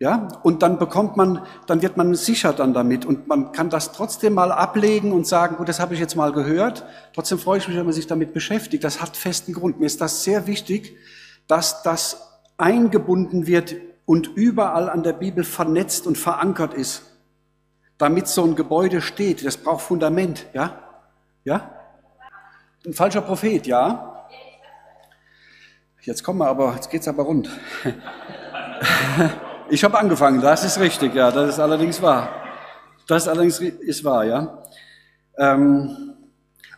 [0.00, 3.92] Ja, und dann bekommt man, dann wird man sicher dann damit und man kann das
[3.92, 6.84] trotzdem mal ablegen und sagen, gut, das habe ich jetzt mal gehört.
[7.14, 8.82] Trotzdem freue ich mich, wenn man sich damit beschäftigt.
[8.82, 9.78] Das hat festen Grund.
[9.78, 10.96] Mir ist das sehr wichtig,
[11.46, 13.76] dass das eingebunden wird
[14.06, 17.02] und überall an der Bibel vernetzt und verankert ist,
[17.98, 19.44] damit so ein Gebäude steht.
[19.44, 20.80] Das braucht Fundament, ja?
[21.44, 21.70] Ja?
[22.86, 24.28] Ein falscher Prophet, ja?
[26.02, 27.48] Jetzt kommen wir aber, jetzt geht's aber rund.
[29.70, 32.28] Ich habe angefangen, das ist richtig, ja, das ist allerdings wahr.
[33.06, 34.62] Das allerdings ist wahr, ja.
[35.38, 36.14] Ähm,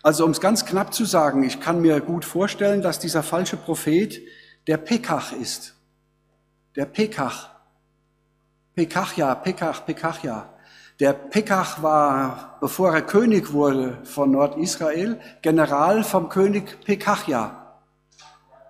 [0.04, 3.56] also um es ganz knapp zu sagen, ich kann mir gut vorstellen, dass dieser falsche
[3.56, 4.20] Prophet
[4.66, 5.74] der Pekach ist.
[6.74, 7.50] Der Pekach.
[8.74, 10.50] Pekachja, Pekach, Pekachja.
[11.00, 17.74] Der Pekach war, bevor er König wurde von Nordisrael, General vom König Pekachja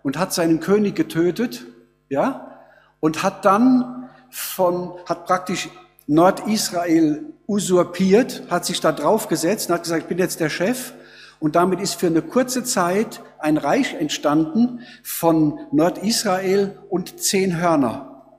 [0.02, 1.66] und hat seinen König getötet,
[2.08, 2.60] ja,
[3.00, 5.68] und hat dann von, hat praktisch
[6.06, 10.92] Nordisrael usurpiert, hat sich da draufgesetzt und hat gesagt, ich bin jetzt der Chef.
[11.38, 18.38] Und damit ist für eine kurze Zeit ein Reich entstanden von Nordisrael und zehn Hörner.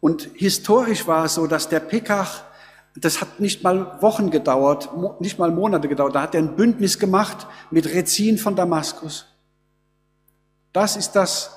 [0.00, 2.42] Und historisch war es so, dass der Pekach,
[2.94, 4.90] das hat nicht mal Wochen gedauert,
[5.20, 9.26] nicht mal Monate gedauert, da hat er ein Bündnis gemacht mit Rezin von Damaskus.
[10.72, 11.50] Das ist das,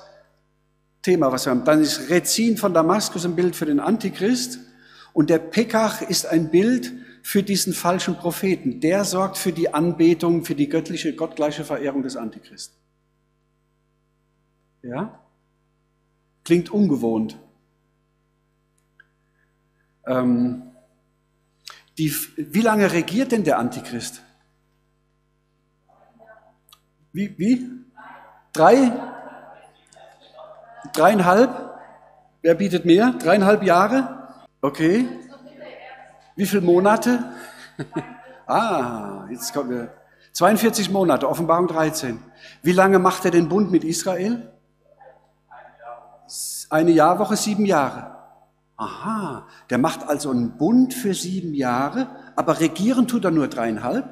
[1.02, 1.64] Thema, was wir haben.
[1.64, 4.58] Dann ist Rezin von Damaskus ein Bild für den Antichrist
[5.12, 6.92] und der Pekach ist ein Bild
[7.28, 8.80] für diesen falschen Propheten.
[8.80, 12.74] Der sorgt für die Anbetung, für die göttliche, gottgleiche Verehrung des Antichristen.
[14.80, 15.20] Ja?
[16.42, 17.38] Klingt ungewohnt.
[20.06, 20.62] Ähm,
[21.98, 24.22] die, wie lange regiert denn der Antichrist?
[27.12, 27.38] Wie?
[27.38, 27.70] wie?
[28.54, 28.90] Drei?
[30.94, 31.78] Dreieinhalb?
[32.40, 33.12] Wer bietet mehr?
[33.18, 34.30] Dreieinhalb Jahre?
[34.62, 35.06] Okay.
[36.38, 37.24] Wie viele Monate?
[38.46, 39.92] ah, jetzt kommen wir.
[40.34, 42.20] 42 Monate, Offenbarung 13.
[42.62, 44.48] Wie lange macht er den Bund mit Israel?
[46.70, 48.14] Eine Jahrwoche, sieben Jahre.
[48.76, 54.06] Aha, der macht also einen Bund für sieben Jahre, aber regieren tut er nur dreieinhalb?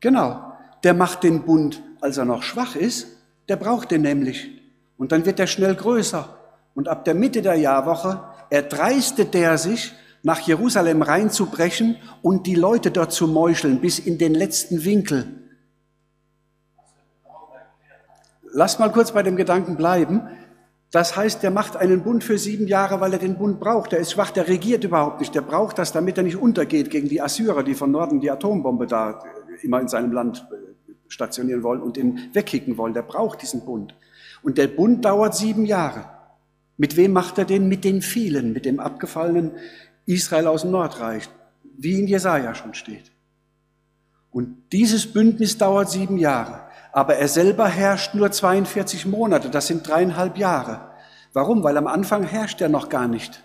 [0.00, 0.52] Genau,
[0.84, 3.06] der macht den Bund, als er noch schwach ist,
[3.48, 4.50] der braucht den nämlich.
[4.98, 6.28] Und dann wird er schnell größer.
[6.74, 12.90] Und ab der Mitte der Jahrwoche erdreistet der sich, nach Jerusalem reinzubrechen und die Leute
[12.90, 15.26] dort zu meucheln bis in den letzten Winkel.
[18.52, 20.22] Lass mal kurz bei dem Gedanken bleiben.
[20.90, 23.92] Das heißt, der macht einen Bund für sieben Jahre, weil er den Bund braucht.
[23.92, 25.34] Der ist schwach, der regiert überhaupt nicht.
[25.34, 28.86] Der braucht das, damit er nicht untergeht gegen die Assyrer, die von Norden die Atombombe
[28.86, 29.20] da
[29.62, 32.94] immer in seinem Land äh, stationieren wollen und ihn wegkicken wollen.
[32.94, 33.94] Der braucht diesen Bund.
[34.42, 36.04] Und der Bund dauert sieben Jahre.
[36.78, 37.68] Mit wem macht er den?
[37.68, 39.52] Mit den vielen, mit dem abgefallenen
[40.06, 41.28] Israel aus dem Nordreich,
[41.76, 43.12] wie in Jesaja schon steht.
[44.30, 46.66] Und dieses Bündnis dauert sieben Jahre.
[46.92, 50.90] Aber er selber herrscht nur 42 Monate, das sind dreieinhalb Jahre.
[51.32, 51.62] Warum?
[51.62, 53.42] Weil am Anfang herrscht er noch gar nicht,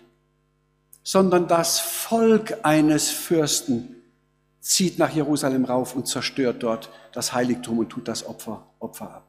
[1.03, 3.95] sondern das Volk eines Fürsten
[4.61, 9.27] zieht nach Jerusalem rauf und zerstört dort das Heiligtum und tut das Opfer, Opfer ab.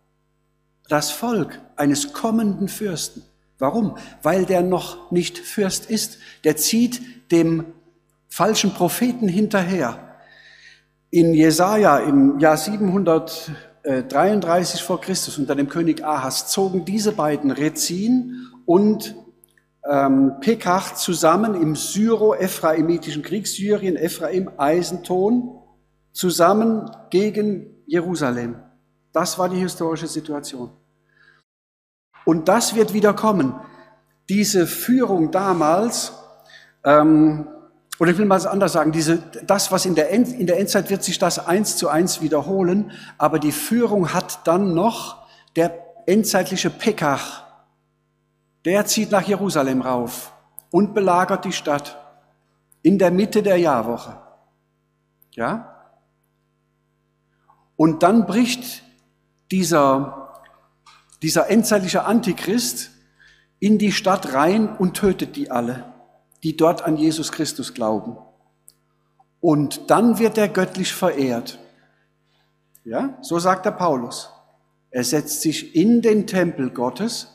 [0.89, 3.23] Das Volk eines kommenden Fürsten.
[3.59, 3.97] Warum?
[4.23, 6.19] Weil der noch nicht Fürst ist.
[6.45, 7.01] Der zieht
[7.33, 7.65] dem
[8.29, 10.17] falschen Propheten hinterher.
[11.11, 13.51] In Jesaja im Jahr 700
[13.85, 19.17] 33 äh, vor Christus unter dem König Ahas zogen diese beiden Rezin und
[19.91, 25.59] ähm, Pekach zusammen im syro-ephraimitischen Krieg, Syrien, Ephraim, Eisenton,
[26.13, 28.57] zusammen gegen Jerusalem.
[29.13, 30.71] Das war die historische Situation.
[32.25, 33.55] Und das wird wieder kommen.
[34.29, 36.13] Diese Führung damals
[36.85, 37.47] ähm,
[37.99, 40.91] oder ich will mal anders sagen, diese, das, was in der, End, in der Endzeit
[40.91, 45.25] wird sich das eins zu eins wiederholen, aber die Führung hat dann noch
[45.55, 47.45] der endzeitliche Pekach.
[48.65, 50.33] Der zieht nach Jerusalem rauf
[50.71, 51.99] und belagert die Stadt
[52.83, 54.17] in der Mitte der Jahrwoche.
[55.33, 55.95] Ja?
[57.77, 58.83] Und dann bricht
[59.51, 60.41] dieser,
[61.23, 62.91] dieser endzeitliche Antichrist
[63.61, 65.92] in die Stadt rein und tötet die alle
[66.43, 68.17] die dort an Jesus Christus glauben.
[69.41, 71.59] Und dann wird er göttlich verehrt.
[72.85, 74.31] Ja, so sagt der Paulus.
[74.91, 77.29] Er setzt sich in den Tempel Gottes.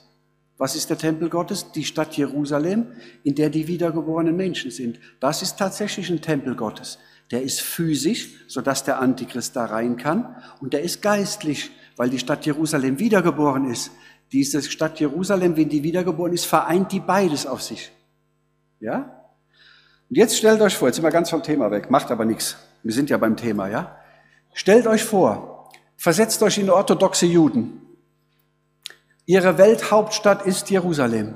[0.57, 1.71] Was ist der Tempel Gottes?
[1.71, 2.87] Die Stadt Jerusalem,
[3.23, 4.99] in der die wiedergeborenen Menschen sind.
[5.19, 6.99] Das ist tatsächlich ein Tempel Gottes.
[7.31, 10.35] Der ist physisch, sodass der Antichrist da rein kann.
[10.61, 13.91] Und der ist geistlich, weil die Stadt Jerusalem wiedergeboren ist.
[14.31, 17.91] Diese Stadt Jerusalem, wenn die wiedergeboren ist, vereint die beides auf sich.
[18.79, 19.23] Ja?
[20.09, 22.57] Und jetzt stellt euch vor, jetzt sind wir ganz vom Thema weg, macht aber nichts.
[22.83, 23.97] Wir sind ja beim Thema, ja?
[24.53, 27.81] Stellt euch vor, versetzt euch in orthodoxe Juden.
[29.25, 31.35] Ihre Welthauptstadt ist Jerusalem.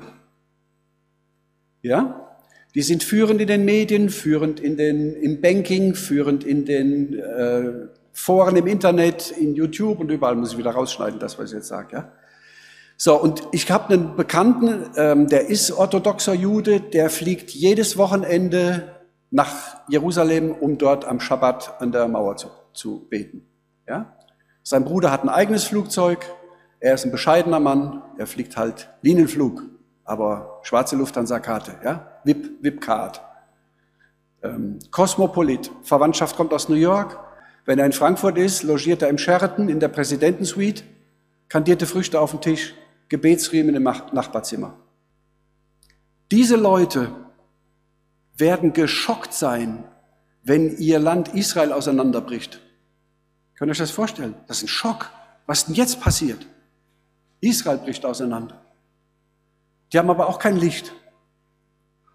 [1.82, 2.36] Ja?
[2.74, 7.88] Die sind führend in den Medien, führend in den, im Banking, führend in den äh,
[8.14, 11.68] Foren im Internet, in YouTube und überall muss ich wieder rausschneiden, das, was ich jetzt
[11.68, 11.96] sage.
[11.96, 12.12] Ja?
[13.04, 18.94] So, und ich habe einen Bekannten, ähm, der ist orthodoxer Jude, der fliegt jedes Wochenende
[19.32, 23.44] nach Jerusalem, um dort am Schabbat an der Mauer zu, zu beten.
[23.88, 24.16] Ja?
[24.62, 26.24] Sein Bruder hat ein eigenes Flugzeug,
[26.78, 29.64] er ist ein bescheidener Mann, er fliegt halt Linienflug,
[30.04, 32.06] aber schwarze Lufthansa-Karte, ja?
[32.22, 33.20] VIP, VIP-Card.
[34.44, 37.18] Ähm, Kosmopolit, Verwandtschaft kommt aus New York.
[37.64, 40.84] Wenn er in Frankfurt ist, logiert er im Sheraton in der Präsidentensuite,
[41.48, 42.76] kandierte Früchte auf dem Tisch,
[43.12, 44.72] Gebetsriemen im Nachbarzimmer.
[46.30, 47.14] Diese Leute
[48.38, 49.84] werden geschockt sein,
[50.42, 52.62] wenn ihr Land Israel auseinanderbricht.
[53.54, 54.34] Könnt ihr euch das vorstellen?
[54.46, 55.10] Das ist ein Schock.
[55.44, 56.46] Was denn jetzt passiert?
[57.42, 58.64] Israel bricht auseinander.
[59.92, 60.94] Die haben aber auch kein Licht.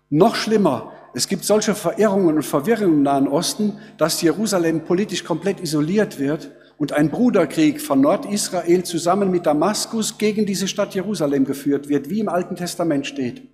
[0.09, 5.59] Noch schlimmer, es gibt solche Verirrungen und Verwirrungen im Nahen Osten, dass Jerusalem politisch komplett
[5.59, 11.89] isoliert wird und ein Bruderkrieg von Nordisrael zusammen mit Damaskus gegen diese Stadt Jerusalem geführt
[11.89, 13.47] wird, wie im Alten Testament steht.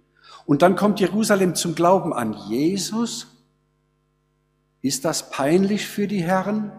[0.46, 3.28] Und dann kommt Jerusalem zum Glauben an Jesus.
[4.82, 6.74] Ist das peinlich für die Herren?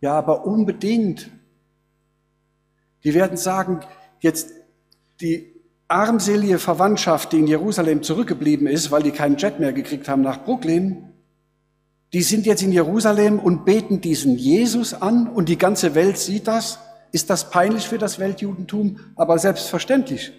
[0.00, 1.30] Ja, aber unbedingt.
[3.02, 3.80] Die werden sagen,
[4.20, 4.52] jetzt
[5.20, 5.52] die
[5.88, 10.44] armselige Verwandtschaft, die in Jerusalem zurückgeblieben ist, weil die keinen Jet mehr gekriegt haben nach
[10.44, 11.09] Brooklyn,
[12.12, 16.48] die sind jetzt in Jerusalem und beten diesen Jesus an und die ganze Welt sieht
[16.48, 16.78] das.
[17.12, 18.98] Ist das peinlich für das Weltjudentum?
[19.16, 20.32] Aber selbstverständlich.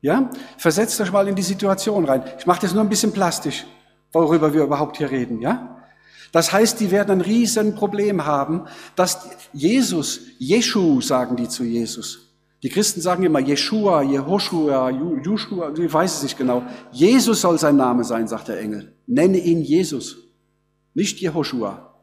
[0.00, 0.30] Ja?
[0.58, 2.22] Versetzt euch mal in die Situation rein.
[2.38, 3.66] Ich mache das nur ein bisschen plastisch,
[4.12, 5.40] worüber wir überhaupt hier reden.
[5.40, 5.82] Ja?
[6.32, 12.29] Das heißt, die werden ein Riesenproblem haben, dass Jesus, Jeschu sagen die zu Jesus,
[12.62, 16.62] die Christen sagen immer Jeshua, Jehoshua, Joshua, ich weiß es nicht genau.
[16.92, 18.92] Jesus soll sein Name sein, sagt der Engel.
[19.06, 20.18] Nenne ihn Jesus,
[20.92, 21.94] nicht Jehoshua.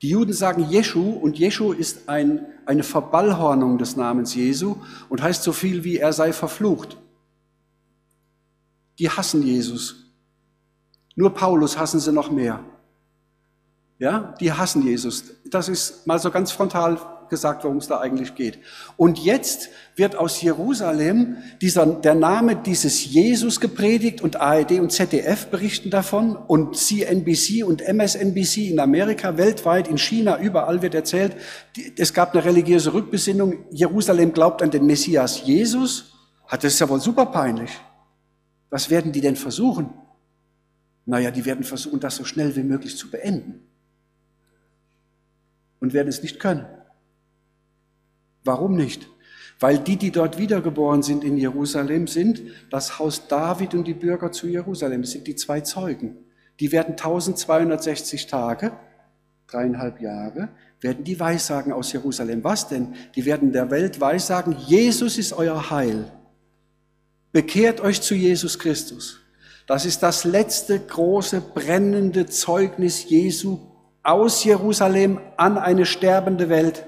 [0.00, 4.76] Die Juden sagen Jeschu und Jeschu ist ein, eine Verballhornung des Namens Jesu
[5.08, 6.96] und heißt so viel wie er sei verflucht.
[8.98, 9.96] Die hassen Jesus.
[11.16, 12.64] Nur Paulus hassen sie noch mehr.
[13.98, 15.24] Ja, die hassen Jesus.
[15.50, 16.98] Das ist mal so ganz frontal
[17.30, 18.58] gesagt, worum es da eigentlich geht.
[18.96, 25.46] Und jetzt wird aus Jerusalem dieser, der Name dieses Jesus gepredigt und ARD und ZDF
[25.46, 31.36] berichten davon und CNBC und MSNBC in Amerika, weltweit, in China, überall wird erzählt,
[31.96, 36.12] es gab eine religiöse Rückbesinnung, Jerusalem glaubt an den Messias Jesus.
[36.50, 37.70] Das ist ja wohl super peinlich.
[38.70, 39.90] Was werden die denn versuchen?
[41.06, 43.66] Naja, die werden versuchen, das so schnell wie möglich zu beenden.
[45.80, 46.66] Und werden es nicht können.
[48.44, 49.08] Warum nicht?
[49.60, 54.30] Weil die, die dort wiedergeboren sind in Jerusalem, sind das Haus David und die Bürger
[54.30, 55.02] zu Jerusalem.
[55.02, 56.16] Das sind die zwei Zeugen.
[56.60, 58.72] Die werden 1260 Tage,
[59.48, 60.48] dreieinhalb Jahre,
[60.80, 62.44] werden die Weissagen aus Jerusalem.
[62.44, 62.94] Was denn?
[63.16, 66.12] Die werden der Welt weissagen, Jesus ist euer Heil.
[67.32, 69.20] Bekehrt euch zu Jesus Christus.
[69.66, 73.58] Das ist das letzte große brennende Zeugnis Jesu
[74.02, 76.86] aus Jerusalem an eine sterbende Welt.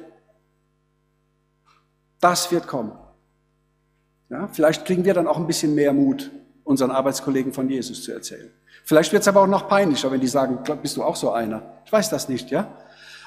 [2.21, 2.93] Das wird kommen.
[4.29, 6.31] Ja, vielleicht kriegen wir dann auch ein bisschen mehr Mut,
[6.65, 8.51] unseren Arbeitskollegen von Jesus zu erzählen.
[8.85, 11.63] Vielleicht wird es aber auch noch peinlicher, wenn die sagen, bist du auch so einer?
[11.85, 12.73] Ich weiß das nicht, ja?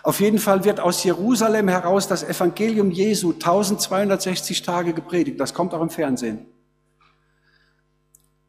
[0.03, 5.39] Auf jeden Fall wird aus Jerusalem heraus das Evangelium Jesu 1260 Tage gepredigt.
[5.39, 6.45] Das kommt auch im Fernsehen.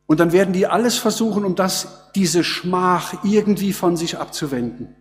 [0.06, 4.96] Und dann werden die alles versuchen, um das, diese Schmach irgendwie von sich abzuwenden.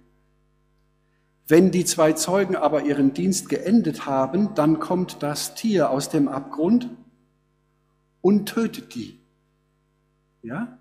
[1.48, 6.28] Wenn die zwei Zeugen aber ihren Dienst geendet haben, dann kommt das Tier aus dem
[6.28, 6.90] Abgrund
[8.22, 9.20] und tötet die.
[10.42, 10.78] Ja?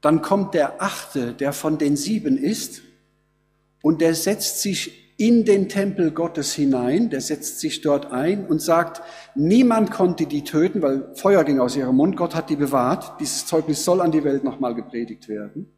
[0.00, 2.82] Dann kommt der achte, der von den sieben ist,
[3.82, 8.62] und der setzt sich in den Tempel Gottes hinein, der setzt sich dort ein und
[8.62, 9.02] sagt,
[9.34, 13.46] niemand konnte die töten, weil Feuer ging aus ihrem Mund, Gott hat die bewahrt, dieses
[13.46, 15.70] Zeugnis soll an die Welt nochmal gepredigt werden.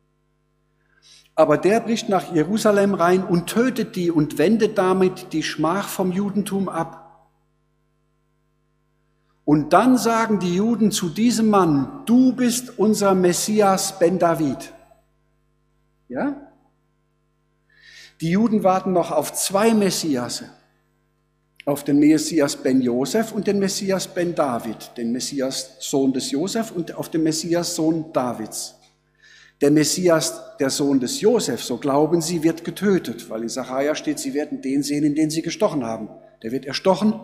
[1.34, 6.11] Aber der bricht nach Jerusalem rein und tötet die und wendet damit die Schmach vom
[6.11, 7.28] Judentum ab.
[9.44, 14.72] Und dann sagen die Juden zu diesem Mann, du bist unser Messias Ben David.
[16.09, 16.50] Ja?
[18.20, 20.50] Die Juden warten noch auf zwei Messiasse.
[21.64, 26.70] Auf den Messias Ben Josef und den Messias Ben David, den Messias Sohn des Josef
[26.70, 28.74] und auf den Messias Sohn Davids.
[29.61, 34.18] Der Messias, der Sohn des Josef, so glauben sie, wird getötet, weil in Sacharja steht,
[34.18, 36.09] sie werden den sehen, in den sie gestochen haben.
[36.42, 37.18] Der wird erstochen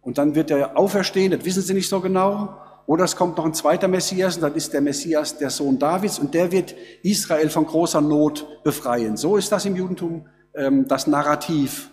[0.00, 2.56] und dann wird er auferstehen, das wissen sie nicht so genau.
[2.86, 6.18] Oder es kommt noch ein zweiter Messias, und dann ist der Messias der Sohn Davids,
[6.18, 9.16] und der wird Israel von großer Not befreien.
[9.16, 11.90] So ist das im Judentum ähm, das Narrativ.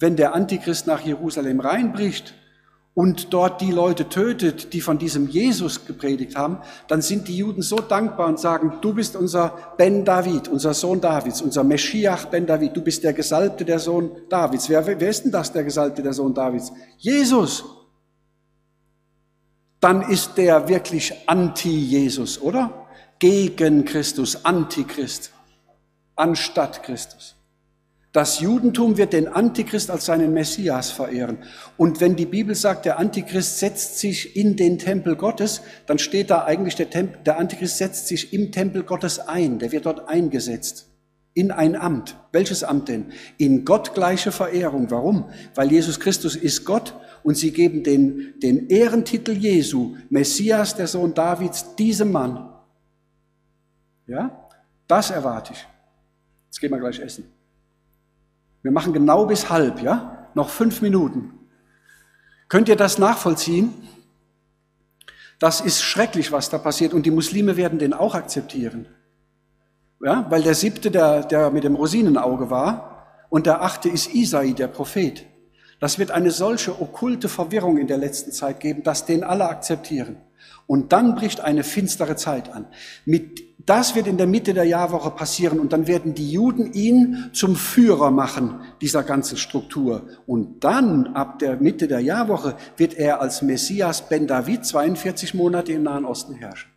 [0.00, 2.34] Wenn der Antichrist nach Jerusalem reinbricht
[2.94, 7.60] und dort die Leute tötet, die von diesem Jesus gepredigt haben, dann sind die Juden
[7.62, 12.46] so dankbar und sagen, du bist unser Ben David, unser Sohn Davids, unser Meschiach Ben
[12.46, 14.68] David, du bist der Gesalbte der Sohn Davids.
[14.68, 16.72] Wer, wer ist denn das, der Gesalbte der Sohn Davids?
[16.98, 17.64] Jesus
[19.84, 22.86] dann ist der wirklich anti-Jesus, oder?
[23.18, 25.30] Gegen Christus, Antichrist,
[26.16, 27.36] anstatt Christus.
[28.14, 31.38] Das Judentum wird den Antichrist als seinen Messias verehren.
[31.76, 36.30] Und wenn die Bibel sagt, der Antichrist setzt sich in den Tempel Gottes, dann steht
[36.30, 39.58] da eigentlich, der, Tempel, der Antichrist setzt sich im Tempel Gottes ein.
[39.58, 40.92] Der wird dort eingesetzt.
[41.32, 42.16] In ein Amt.
[42.30, 43.06] Welches Amt denn?
[43.36, 44.92] In gottgleiche Verehrung.
[44.92, 45.28] Warum?
[45.56, 46.94] Weil Jesus Christus ist Gott
[47.24, 52.48] und sie geben den, den Ehrentitel Jesu, Messias, der Sohn Davids, diesem Mann.
[54.06, 54.48] Ja,
[54.86, 55.66] das erwarte ich.
[56.46, 57.33] Jetzt gehen wir gleich essen.
[58.64, 60.26] Wir machen genau bis halb, ja?
[60.32, 61.38] Noch fünf Minuten.
[62.48, 63.74] Könnt ihr das nachvollziehen?
[65.38, 68.86] Das ist schrecklich, was da passiert und die Muslime werden den auch akzeptieren.
[70.02, 74.54] Ja, weil der siebte, der, der mit dem Rosinenauge war und der achte ist Isai,
[74.54, 75.26] der Prophet.
[75.78, 80.16] Das wird eine solche okkulte Verwirrung in der letzten Zeit geben, dass den alle akzeptieren.
[80.66, 82.66] Und dann bricht eine finstere Zeit an.
[83.04, 87.30] Mit, das wird in der Mitte der Jahrwoche passieren und dann werden die Juden ihn
[87.32, 90.08] zum Führer machen dieser ganzen Struktur.
[90.26, 95.72] Und dann, ab der Mitte der Jahrwoche, wird er als Messias Ben David 42 Monate
[95.72, 96.73] im Nahen Osten herrschen.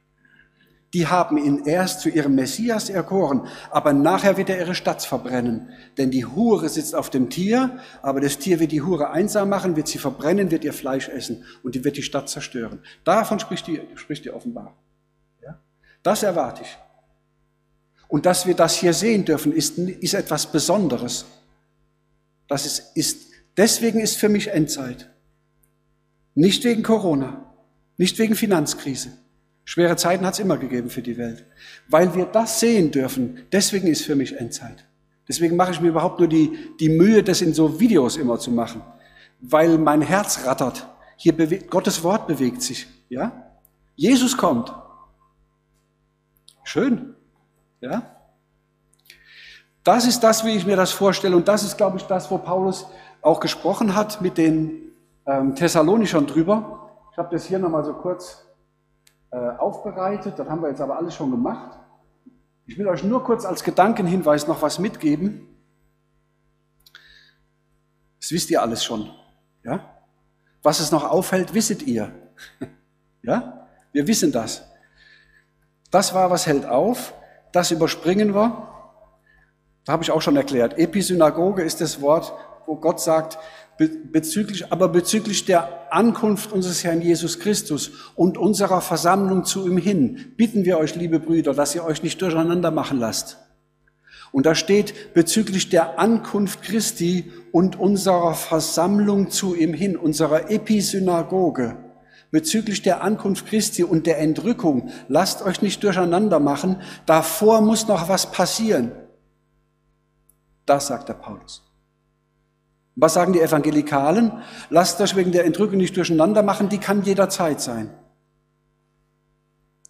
[0.93, 5.69] Die haben ihn erst zu ihrem Messias erkoren, aber nachher wird er ihre Stadt verbrennen.
[5.97, 9.75] Denn die Hure sitzt auf dem Tier, aber das Tier wird die Hure einsam machen,
[9.75, 12.79] wird sie verbrennen, wird ihr Fleisch essen und die wird die Stadt zerstören.
[13.03, 14.75] Davon spricht die, spricht die Offenbarung.
[15.43, 15.59] Ja?
[16.03, 16.77] Das erwarte ich.
[18.07, 21.25] Und dass wir das hier sehen dürfen, ist, ist etwas Besonderes.
[22.47, 23.27] Das ist, ist,
[23.57, 25.09] deswegen ist für mich Endzeit.
[26.33, 27.53] Nicht wegen Corona,
[27.97, 29.11] nicht wegen Finanzkrise
[29.69, 31.45] Schwere Zeiten hat es immer gegeben für die Welt.
[31.89, 34.85] Weil wir das sehen dürfen, deswegen ist für mich Endzeit.
[35.27, 38.49] Deswegen mache ich mir überhaupt nur die, die Mühe, das in so Videos immer zu
[38.49, 38.81] machen,
[39.41, 40.87] weil mein Herz rattert.
[41.17, 43.43] Hier bewegt, Gottes Wort bewegt sich, ja?
[43.97, 44.73] Jesus kommt.
[46.63, 47.13] Schön,
[47.81, 48.03] ja?
[49.83, 51.35] Das ist das, wie ich mir das vorstelle.
[51.35, 52.87] Und das ist, glaube ich, das, wo Paulus
[53.21, 54.93] auch gesprochen hat mit den
[55.25, 56.89] ähm, Thessalonichern drüber.
[57.11, 58.46] Ich habe das hier nochmal so kurz
[59.31, 60.37] äh, aufbereitet.
[60.37, 61.77] Das haben wir jetzt aber alles schon gemacht.
[62.65, 65.47] Ich will euch nur kurz als Gedankenhinweis noch was mitgeben.
[68.19, 69.09] Das wisst ihr alles schon.
[69.63, 69.97] Ja?
[70.63, 72.11] Was es noch aufhält, wisset ihr.
[73.23, 73.67] Ja?
[73.91, 74.63] Wir wissen das.
[75.91, 77.13] Das war, was hält auf.
[77.51, 78.67] Das überspringen wir.
[79.83, 80.77] Da habe ich auch schon erklärt.
[80.77, 82.33] Episynagoge ist das Wort,
[82.65, 83.37] wo Gott sagt,
[83.77, 90.33] bezüglich, aber bezüglich der Ankunft unseres Herrn Jesus Christus und unserer Versammlung zu ihm hin,
[90.35, 93.37] bitten wir euch, liebe Brüder, dass ihr euch nicht durcheinander machen lasst.
[94.31, 101.77] Und da steht bezüglich der Ankunft Christi und unserer Versammlung zu ihm hin, unserer Episynagoge,
[102.31, 108.09] bezüglich der Ankunft Christi und der Entrückung, lasst euch nicht durcheinander machen, davor muss noch
[108.09, 108.91] was passieren.
[110.65, 111.66] Das sagt der Paulus.
[112.99, 114.31] Was sagen die Evangelikalen?
[114.71, 117.91] Lasst euch wegen der Entrückung nicht durcheinander machen, die kann jederzeit sein.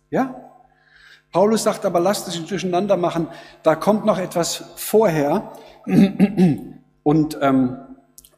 [0.10, 0.36] Ja?
[1.32, 3.30] Paulus sagt aber, lasst euch nicht durcheinander machen,
[3.64, 5.54] da kommt noch etwas vorher.
[7.04, 7.78] Und ähm,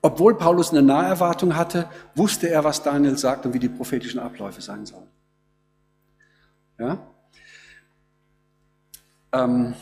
[0.04, 4.62] obwohl Paulus eine Naherwartung hatte, wusste er, was Daniel sagt und wie die prophetischen Abläufe
[4.62, 5.10] sein sollen.
[6.78, 7.00] Ja?
[9.34, 9.74] Ähm,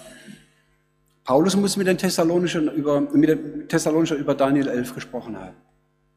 [1.27, 5.57] Paulus muss mit den Thessalonischen über, mit den Thessalonischen über Daniel 11 gesprochen haben.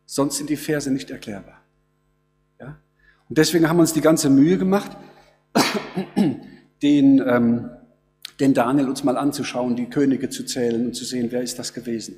[0.06, 1.60] Sonst sind die Verse nicht erklärbar.
[2.60, 2.78] Ja?
[3.28, 4.96] Und deswegen haben wir uns die ganze Mühe gemacht,
[6.82, 7.70] den, ähm,
[8.38, 11.74] den Daniel uns mal anzuschauen, die Könige zu zählen und zu sehen, wer ist das
[11.74, 12.14] gewesen.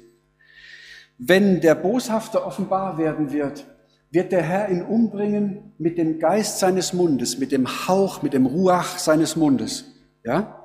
[1.16, 3.64] Wenn der Boshafte offenbar werden wird,
[4.10, 8.44] wird der Herr ihn umbringen mit dem Geist seines Mundes, mit dem Hauch, mit dem
[8.44, 9.86] Ruach seines Mundes.
[10.24, 10.61] Ja?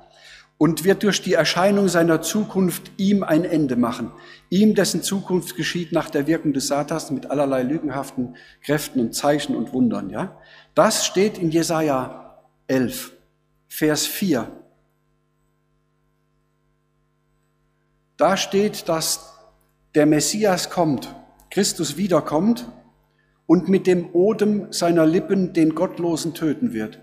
[0.58, 4.10] Und wird durch die Erscheinung seiner Zukunft ihm ein Ende machen.
[4.50, 9.54] Ihm, dessen Zukunft geschieht nach der Wirkung des Satans mit allerlei lügenhaften Kräften und Zeichen
[9.54, 10.36] und Wundern, ja?
[10.74, 13.12] Das steht in Jesaja 11,
[13.68, 14.50] Vers 4.
[18.16, 19.34] Da steht, dass
[19.94, 21.14] der Messias kommt,
[21.50, 22.68] Christus wiederkommt
[23.46, 26.98] und mit dem Odem seiner Lippen den Gottlosen töten wird.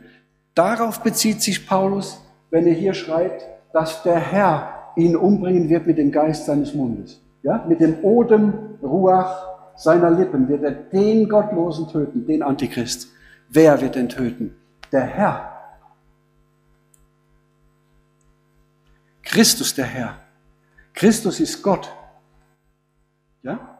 [0.56, 5.98] Darauf bezieht sich Paulus wenn er hier schreibt, dass der Herr ihn umbringen wird mit
[5.98, 7.22] dem Geist seines Mundes.
[7.44, 7.66] Ja?
[7.68, 13.10] Mit dem Odem Ruach seiner Lippen wird er den Gottlosen töten, den Antichrist.
[13.50, 14.56] Wer wird den töten?
[14.92, 15.52] Der Herr.
[19.24, 20.18] Christus der Herr.
[20.94, 21.92] Christus ist Gott.
[23.44, 23.80] Ja?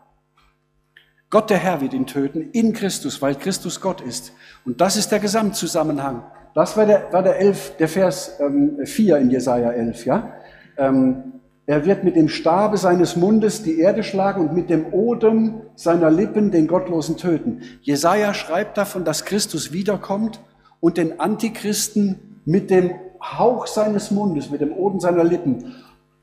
[1.30, 4.34] Gott der Herr wird ihn töten in Christus, weil Christus Gott ist.
[4.66, 6.24] Und das ist der Gesamtzusammenhang.
[6.56, 10.06] Das war der, war der, 11, der Vers ähm, 4 in Jesaja 11.
[10.06, 10.34] Ja?
[10.78, 11.34] Ähm,
[11.66, 16.10] er wird mit dem Stabe seines Mundes die Erde schlagen und mit dem Odem seiner
[16.10, 17.62] Lippen den Gottlosen töten.
[17.82, 20.40] Jesaja schreibt davon, dass Christus wiederkommt
[20.80, 22.92] und den Antichristen mit dem
[23.22, 25.76] Hauch seines Mundes, mit dem Odem seiner Lippen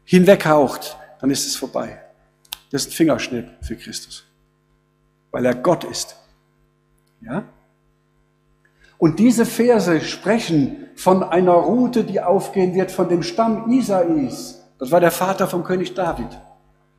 [0.05, 0.97] hinweghaucht.
[1.21, 2.01] Dann ist es vorbei.
[2.71, 4.25] Das ist ein Fingerschnitt für Christus,
[5.31, 6.17] weil er Gott ist.
[7.21, 7.45] Ja?
[9.03, 14.63] Und diese Verse sprechen von einer Route, die aufgehen wird von dem Stamm Isais.
[14.79, 16.29] Das war der Vater vom König David.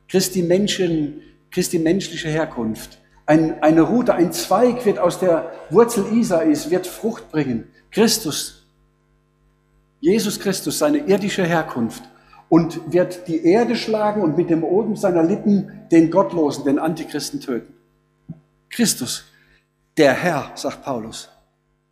[0.08, 2.98] Christi Menschen, Christi menschliche Herkunft.
[3.24, 7.68] Ein, eine Route, ein Zweig wird aus der Wurzel Isais, wird Frucht bringen.
[7.90, 8.66] Christus,
[9.98, 12.02] Jesus Christus, seine irdische Herkunft
[12.50, 17.40] und wird die Erde schlagen und mit dem Odem seiner Lippen den Gottlosen, den Antichristen
[17.40, 17.72] töten.
[18.68, 19.24] Christus,
[19.96, 21.30] der Herr, sagt Paulus.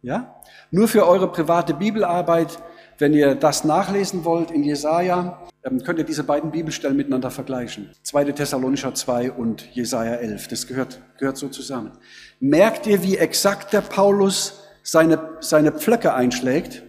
[0.03, 0.41] Ja?
[0.71, 2.59] Nur für eure private Bibelarbeit,
[2.99, 5.41] wenn ihr das nachlesen wollt in Jesaja,
[5.85, 7.91] könnt ihr diese beiden Bibelstellen miteinander vergleichen.
[8.03, 8.33] 2.
[8.33, 10.49] Thessalonicher 2 und Jesaja 11.
[10.49, 11.93] Das gehört, gehört so zusammen.
[12.41, 16.83] Merkt ihr, wie exakt der Paulus seine, seine Pflöcke einschlägt?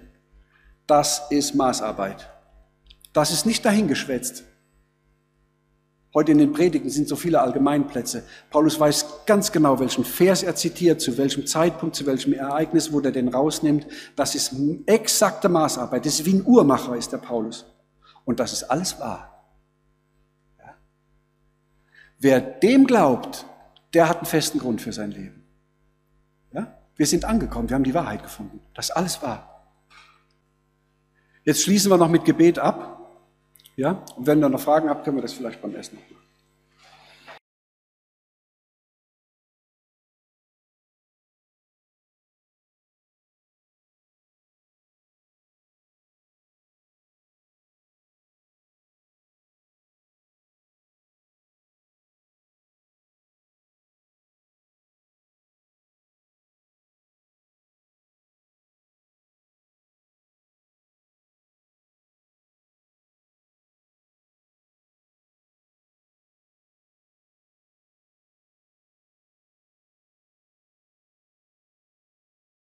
[0.87, 2.29] Das ist Maßarbeit.
[3.13, 4.43] Das ist nicht dahingeschwätzt.
[6.13, 8.23] Heute in den Predigten sind so viele Allgemeinplätze.
[8.51, 12.99] Paulus weiß ganz genau, welchen Vers er zitiert, zu welchem Zeitpunkt, zu welchem Ereignis, wo
[12.99, 13.87] er den rausnimmt.
[14.15, 16.05] Das ist exakte Maßarbeit.
[16.05, 17.65] Das ist wie ein Uhrmacher, ist der Paulus.
[18.25, 19.43] Und das ist alles wahr.
[20.59, 20.75] Ja?
[22.19, 23.47] Wer dem glaubt,
[23.95, 25.43] der hat einen festen Grund für sein Leben.
[26.51, 26.77] Ja?
[26.95, 28.59] Wir sind angekommen, wir haben die Wahrheit gefunden.
[28.75, 29.49] Das ist alles wahr.
[31.43, 32.92] Jetzt schließen wir noch mit Gebet ab.
[33.75, 34.03] Ja?
[34.15, 36.22] Und wenn ihr noch Fragen habt, können wir das vielleicht beim Essen noch machen.